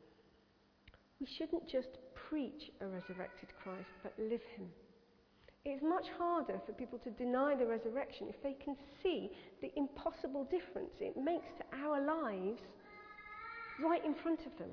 We 1.20 1.26
shouldn't 1.38 1.68
just 1.68 1.98
preach 2.28 2.70
a 2.80 2.86
resurrected 2.86 3.48
Christ, 3.62 3.88
but 4.02 4.12
live 4.18 4.42
him. 4.56 4.68
It's 5.64 5.82
much 5.82 6.06
harder 6.18 6.60
for 6.66 6.72
people 6.72 6.98
to 6.98 7.10
deny 7.10 7.54
the 7.54 7.66
resurrection 7.66 8.28
if 8.28 8.42
they 8.42 8.54
can 8.62 8.76
see 9.02 9.30
the 9.62 9.72
impossible 9.76 10.44
difference 10.44 10.92
it 11.00 11.16
makes 11.16 11.48
to 11.58 11.78
our 11.78 12.04
lives 12.04 12.60
right 13.82 14.04
in 14.04 14.14
front 14.14 14.40
of 14.40 14.58
them. 14.58 14.70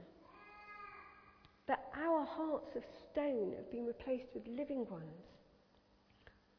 That 1.68 1.86
our 1.96 2.26
hearts 2.26 2.76
of 2.76 2.84
stone 3.12 3.54
have 3.56 3.72
been 3.72 3.86
replaced 3.86 4.28
with 4.34 4.46
living 4.48 4.86
ones. 4.90 5.24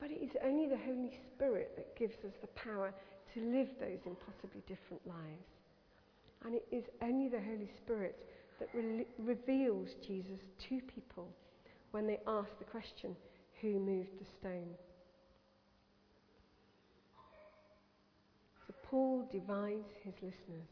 But 0.00 0.10
it 0.10 0.22
is 0.22 0.30
only 0.42 0.66
the 0.66 0.78
Holy 0.78 1.12
Spirit 1.34 1.72
that 1.76 1.96
gives 1.96 2.16
us 2.24 2.32
the 2.40 2.48
power 2.48 2.94
to 3.34 3.40
live 3.40 3.68
those 3.78 4.00
impossibly 4.06 4.62
different 4.66 5.06
lives. 5.06 5.46
And 6.44 6.54
it 6.54 6.66
is 6.72 6.84
only 7.02 7.28
the 7.28 7.40
Holy 7.40 7.70
Spirit 7.84 8.18
that 8.58 8.68
re- 8.74 9.06
reveals 9.18 9.90
Jesus 10.06 10.40
to 10.68 10.80
people 10.94 11.28
when 11.90 12.06
they 12.06 12.18
ask 12.26 12.48
the 12.58 12.64
question, 12.64 13.16
Who 13.60 13.78
moved 13.78 14.18
the 14.18 14.24
stone? 14.24 14.74
So 18.66 18.74
Paul 18.82 19.28
divides 19.30 19.88
his 20.04 20.14
listeners. 20.14 20.68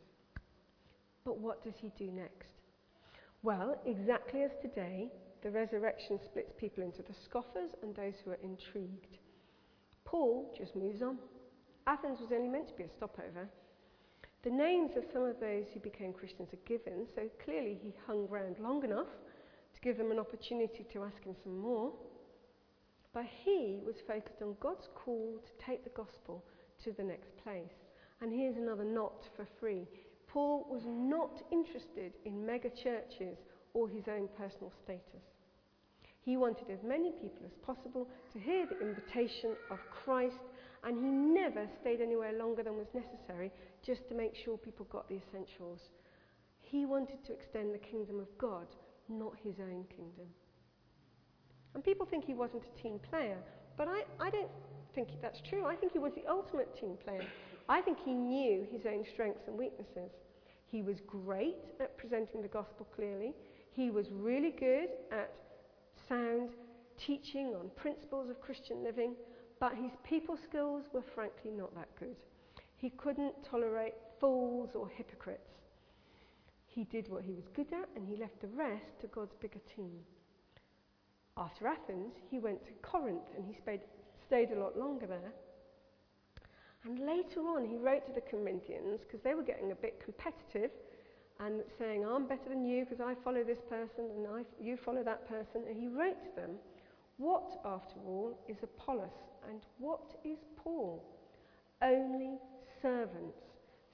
But 1.24 1.38
what 1.38 1.62
does 1.62 1.74
he 1.80 1.92
do 1.98 2.10
next? 2.10 2.48
Well, 3.42 3.78
exactly 3.86 4.42
as 4.42 4.50
today, 4.60 5.08
the 5.42 5.50
resurrection 5.50 6.18
splits 6.24 6.52
people 6.58 6.84
into 6.84 7.02
the 7.02 7.14
scoffers 7.24 7.70
and 7.82 7.94
those 7.94 8.14
who 8.24 8.32
are 8.32 8.38
intrigued. 8.42 9.18
Paul 10.04 10.52
just 10.56 10.76
moves 10.76 11.02
on. 11.02 11.18
Athens 11.86 12.20
was 12.20 12.32
only 12.32 12.48
meant 12.48 12.68
to 12.68 12.74
be 12.74 12.84
a 12.84 12.88
stopover. 12.88 13.48
The 14.42 14.50
names 14.50 14.92
of 14.96 15.04
some 15.12 15.24
of 15.24 15.38
those 15.38 15.66
who 15.74 15.80
became 15.80 16.12
Christians 16.12 16.48
are 16.52 16.68
given, 16.68 17.06
so 17.14 17.22
clearly 17.44 17.78
he 17.82 17.92
hung 18.06 18.26
around 18.30 18.58
long 18.58 18.82
enough 18.84 19.08
to 19.74 19.80
give 19.82 19.98
them 19.98 20.10
an 20.10 20.18
opportunity 20.18 20.86
to 20.92 21.04
ask 21.04 21.22
him 21.22 21.36
some 21.42 21.58
more. 21.58 21.92
But 23.12 23.26
he 23.44 23.80
was 23.84 23.96
focused 24.06 24.40
on 24.40 24.56
God's 24.60 24.88
call 24.94 25.42
to 25.44 25.66
take 25.66 25.84
the 25.84 25.90
gospel 25.90 26.44
to 26.84 26.92
the 26.92 27.02
next 27.02 27.36
place. 27.42 27.74
And 28.22 28.32
here's 28.32 28.56
another 28.56 28.84
not 28.84 29.28
for 29.36 29.46
free. 29.58 29.86
Paul 30.26 30.66
was 30.70 30.82
not 30.86 31.42
interested 31.50 32.12
in 32.24 32.46
mega 32.46 32.70
churches 32.70 33.36
or 33.74 33.88
his 33.88 34.04
own 34.08 34.28
personal 34.38 34.72
status. 34.84 35.24
He 36.22 36.36
wanted 36.36 36.70
as 36.70 36.82
many 36.84 37.12
people 37.12 37.44
as 37.44 37.64
possible 37.64 38.08
to 38.32 38.38
hear 38.38 38.66
the 38.66 38.80
invitation 38.80 39.56
of 39.70 39.78
Christ, 40.04 40.36
and 40.84 40.96
he 40.96 41.10
never 41.10 41.66
stayed 41.80 42.00
anywhere 42.00 42.32
longer 42.32 42.62
than 42.62 42.76
was 42.76 42.86
necessary 42.94 43.50
just 43.84 44.08
to 44.08 44.14
make 44.14 44.34
sure 44.34 44.56
people 44.56 44.86
got 44.90 45.08
the 45.08 45.16
essentials. 45.16 45.80
He 46.60 46.86
wanted 46.86 47.24
to 47.26 47.32
extend 47.32 47.74
the 47.74 47.78
kingdom 47.78 48.20
of 48.20 48.26
God, 48.38 48.66
not 49.08 49.32
his 49.42 49.54
own 49.60 49.84
kingdom. 49.94 50.26
And 51.74 51.84
people 51.84 52.06
think 52.06 52.24
he 52.24 52.34
wasn't 52.34 52.62
a 52.64 52.82
team 52.82 52.98
player, 53.10 53.38
but 53.76 53.88
I, 53.88 54.02
I 54.18 54.30
don't 54.30 54.50
think 54.94 55.08
that's 55.22 55.40
true. 55.48 55.64
I 55.64 55.76
think 55.76 55.92
he 55.92 55.98
was 55.98 56.12
the 56.14 56.28
ultimate 56.28 56.74
team 56.78 56.96
player. 57.04 57.24
I 57.68 57.80
think 57.80 57.98
he 58.04 58.12
knew 58.12 58.66
his 58.72 58.86
own 58.86 59.04
strengths 59.12 59.46
and 59.46 59.56
weaknesses. 59.56 60.10
He 60.66 60.82
was 60.82 60.96
great 61.06 61.56
at 61.80 61.96
presenting 61.98 62.42
the 62.42 62.48
gospel 62.48 62.86
clearly. 62.94 63.34
He 63.72 63.90
was 63.90 64.06
really 64.10 64.50
good 64.50 64.88
at 65.12 65.32
sound 66.08 66.50
teaching 66.98 67.54
on 67.54 67.70
principles 67.76 68.28
of 68.28 68.40
Christian 68.40 68.82
living, 68.82 69.14
but 69.60 69.74
his 69.74 69.92
people 70.02 70.38
skills 70.42 70.84
were 70.92 71.04
frankly 71.14 71.50
not 71.50 71.74
that 71.74 71.94
good. 71.98 72.16
He 72.76 72.90
couldn't 72.90 73.34
tolerate 73.44 73.94
fools 74.18 74.70
or 74.74 74.88
hypocrites. 74.88 75.50
He 76.66 76.84
did 76.84 77.08
what 77.10 77.22
he 77.22 77.34
was 77.34 77.44
good 77.54 77.66
at 77.72 77.88
and 77.94 78.08
he 78.08 78.16
left 78.16 78.40
the 78.40 78.48
rest 78.48 78.98
to 79.02 79.06
God's 79.08 79.34
bigger 79.40 79.60
team. 79.76 80.00
After 81.36 81.66
Athens, 81.66 82.14
he 82.30 82.38
went 82.38 82.64
to 82.64 82.72
Corinth 82.80 83.28
and 83.36 83.44
he 83.44 83.54
stayed, 83.62 83.80
stayed 84.26 84.50
a 84.50 84.58
lot 84.58 84.78
longer 84.78 85.06
there. 85.06 85.32
And 86.84 86.98
later 87.00 87.40
on, 87.40 87.66
he 87.66 87.76
wrote 87.76 88.06
to 88.06 88.12
the 88.12 88.22
Corinthians 88.22 89.00
because 89.00 89.20
they 89.22 89.34
were 89.34 89.42
getting 89.42 89.72
a 89.72 89.74
bit 89.74 90.02
competitive 90.02 90.70
and 91.38 91.60
saying, 91.78 92.06
I'm 92.06 92.26
better 92.26 92.48
than 92.48 92.64
you 92.64 92.86
because 92.86 93.00
I 93.00 93.14
follow 93.22 93.44
this 93.44 93.60
person 93.68 94.08
and 94.16 94.26
I, 94.26 94.42
you 94.62 94.78
follow 94.78 95.02
that 95.02 95.28
person. 95.28 95.62
And 95.68 95.78
he 95.78 95.88
wrote 95.88 96.22
to 96.22 96.40
them, 96.40 96.52
What, 97.18 97.60
after 97.66 98.00
all, 98.06 98.38
is 98.48 98.56
Apollos 98.62 99.10
and 99.48 99.60
what 99.78 100.16
is 100.24 100.38
Paul? 100.56 101.02
Only 101.82 102.38
servants 102.82 103.38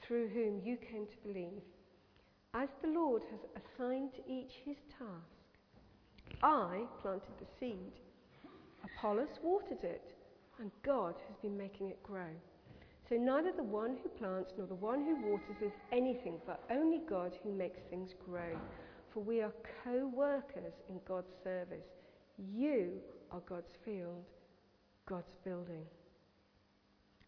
through 0.02 0.28
whom 0.28 0.60
you 0.64 0.76
came 0.76 1.06
to 1.06 1.28
believe. 1.28 1.62
As 2.54 2.68
the 2.82 2.88
Lord 2.88 3.22
has 3.30 3.40
assigned 3.56 4.12
to 4.14 4.32
each 4.32 4.52
his 4.64 4.76
task, 4.98 6.40
I 6.42 6.84
planted 7.02 7.34
the 7.38 7.46
seed, 7.58 7.92
Apollos 8.84 9.40
watered 9.42 9.82
it, 9.82 10.14
and 10.58 10.70
God 10.84 11.14
has 11.28 11.36
been 11.42 11.56
making 11.56 11.90
it 11.90 12.02
grow. 12.02 12.30
So 13.08 13.16
neither 13.16 13.52
the 13.52 13.62
one 13.62 13.96
who 14.02 14.08
plants 14.08 14.52
nor 14.56 14.66
the 14.66 14.74
one 14.74 15.04
who 15.04 15.30
waters 15.30 15.62
is 15.62 15.72
anything, 15.92 16.38
but 16.46 16.62
only 16.70 17.00
God 17.08 17.32
who 17.42 17.52
makes 17.52 17.80
things 17.88 18.10
grow. 18.24 18.58
For 19.12 19.20
we 19.20 19.42
are 19.42 19.52
co 19.84 20.08
workers 20.08 20.72
in 20.88 21.00
God's 21.06 21.32
service. 21.44 21.86
You 22.54 22.92
are 23.30 23.40
God's 23.48 23.72
field, 23.84 24.24
God's 25.06 25.34
building. 25.44 25.84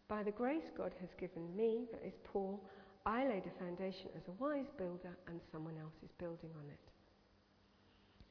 By 0.07 0.23
the 0.23 0.31
grace 0.31 0.69
God 0.75 0.91
has 0.99 1.09
given 1.19 1.55
me, 1.55 1.85
that 1.91 2.05
is 2.05 2.13
Paul, 2.23 2.61
I 3.05 3.27
laid 3.27 3.43
a 3.45 3.63
foundation 3.63 4.09
as 4.15 4.23
a 4.27 4.43
wise 4.43 4.69
builder, 4.77 5.17
and 5.27 5.39
someone 5.51 5.75
else 5.81 5.93
is 6.03 6.11
building 6.17 6.49
on 6.57 6.69
it. 6.69 6.89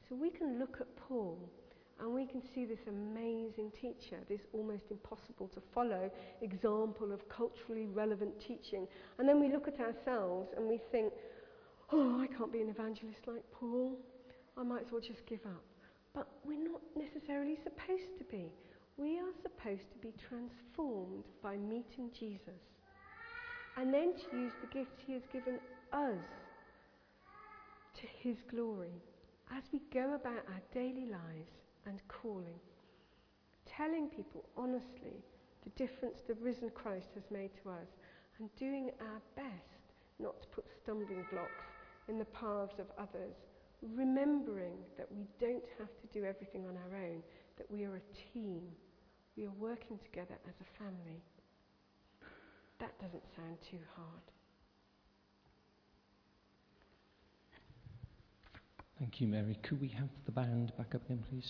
So 0.07 0.15
we 0.15 0.29
can 0.29 0.59
look 0.59 0.77
at 0.79 0.87
Paul 0.95 1.37
and 1.99 2.13
we 2.13 2.25
can 2.25 2.41
see 2.55 2.65
this 2.65 2.79
amazing 2.87 3.71
teacher, 3.79 4.17
this 4.29 4.39
almost 4.53 4.83
impossible 4.89 5.49
to 5.49 5.61
follow 5.73 6.09
example 6.41 7.11
of 7.11 7.27
culturally 7.29 7.85
relevant 7.87 8.39
teaching. 8.39 8.87
And 9.17 9.27
then 9.27 9.39
we 9.39 9.51
look 9.51 9.67
at 9.67 9.79
ourselves 9.79 10.47
and 10.55 10.67
we 10.67 10.79
think, 10.91 11.11
oh, 11.91 12.21
I 12.21 12.27
can't 12.27 12.53
be 12.53 12.61
an 12.61 12.69
evangelist 12.69 13.19
like 13.27 13.43
Paul. 13.51 13.97
I 14.57 14.63
might 14.63 14.85
as 14.85 14.91
well 14.91 15.01
just 15.01 15.25
give 15.27 15.45
up. 15.45 15.63
But 16.13 16.27
we're 16.45 16.63
not 16.63 16.81
necessarily 16.95 17.57
supposed 17.63 18.17
to 18.17 18.23
be. 18.31 18.49
We 18.99 19.17
are 19.17 19.31
supposed 19.41 19.89
to 19.93 19.97
be 19.99 20.13
transformed 20.27 21.23
by 21.41 21.55
meeting 21.55 22.11
Jesus 22.11 22.59
and 23.77 23.93
then 23.93 24.13
to 24.13 24.37
use 24.37 24.51
the 24.59 24.67
gifts 24.67 24.99
he 25.07 25.13
has 25.13 25.21
given 25.31 25.57
us 25.93 26.19
to 27.95 28.07
his 28.21 28.35
glory 28.51 29.01
as 29.55 29.63
we 29.71 29.79
go 29.93 30.15
about 30.15 30.43
our 30.49 30.61
daily 30.73 31.05
lives 31.05 31.53
and 31.85 32.01
calling, 32.09 32.59
telling 33.65 34.09
people 34.09 34.43
honestly 34.57 35.23
the 35.63 35.69
difference 35.77 36.19
the 36.27 36.33
risen 36.35 36.69
Christ 36.69 37.07
has 37.15 37.23
made 37.31 37.51
to 37.63 37.69
us, 37.69 37.87
and 38.37 38.53
doing 38.57 38.91
our 38.99 39.21
best 39.35 39.95
not 40.19 40.41
to 40.41 40.47
put 40.49 40.65
stumbling 40.83 41.23
blocks 41.31 41.65
in 42.09 42.19
the 42.19 42.25
paths 42.25 42.79
of 42.79 42.87
others, 42.97 43.35
remembering 43.95 44.75
that 44.97 45.07
we 45.09 45.25
don't 45.39 45.63
have 45.77 45.89
to 46.01 46.07
do 46.11 46.25
everything 46.25 46.65
on 46.65 46.75
our 46.75 46.97
own, 46.97 47.23
that 47.57 47.69
we 47.71 47.85
are 47.85 47.95
a 47.95 48.33
team, 48.33 48.61
we 49.39 49.45
are 49.45 49.51
working 49.57 49.97
together 50.03 50.35
as 50.47 50.53
a 50.59 50.83
family. 50.83 51.21
That 52.79 52.91
doesn't 52.99 53.23
sound 53.37 53.57
too 53.71 53.77
hard. 53.95 54.21
Thank 58.99 59.21
you, 59.21 59.27
Mary. 59.27 59.57
Could 59.63 59.79
we 59.79 59.87
have 59.89 60.09
the 60.25 60.33
band 60.33 60.73
back 60.77 60.93
up 60.93 61.05
again, 61.05 61.23
please? 61.29 61.47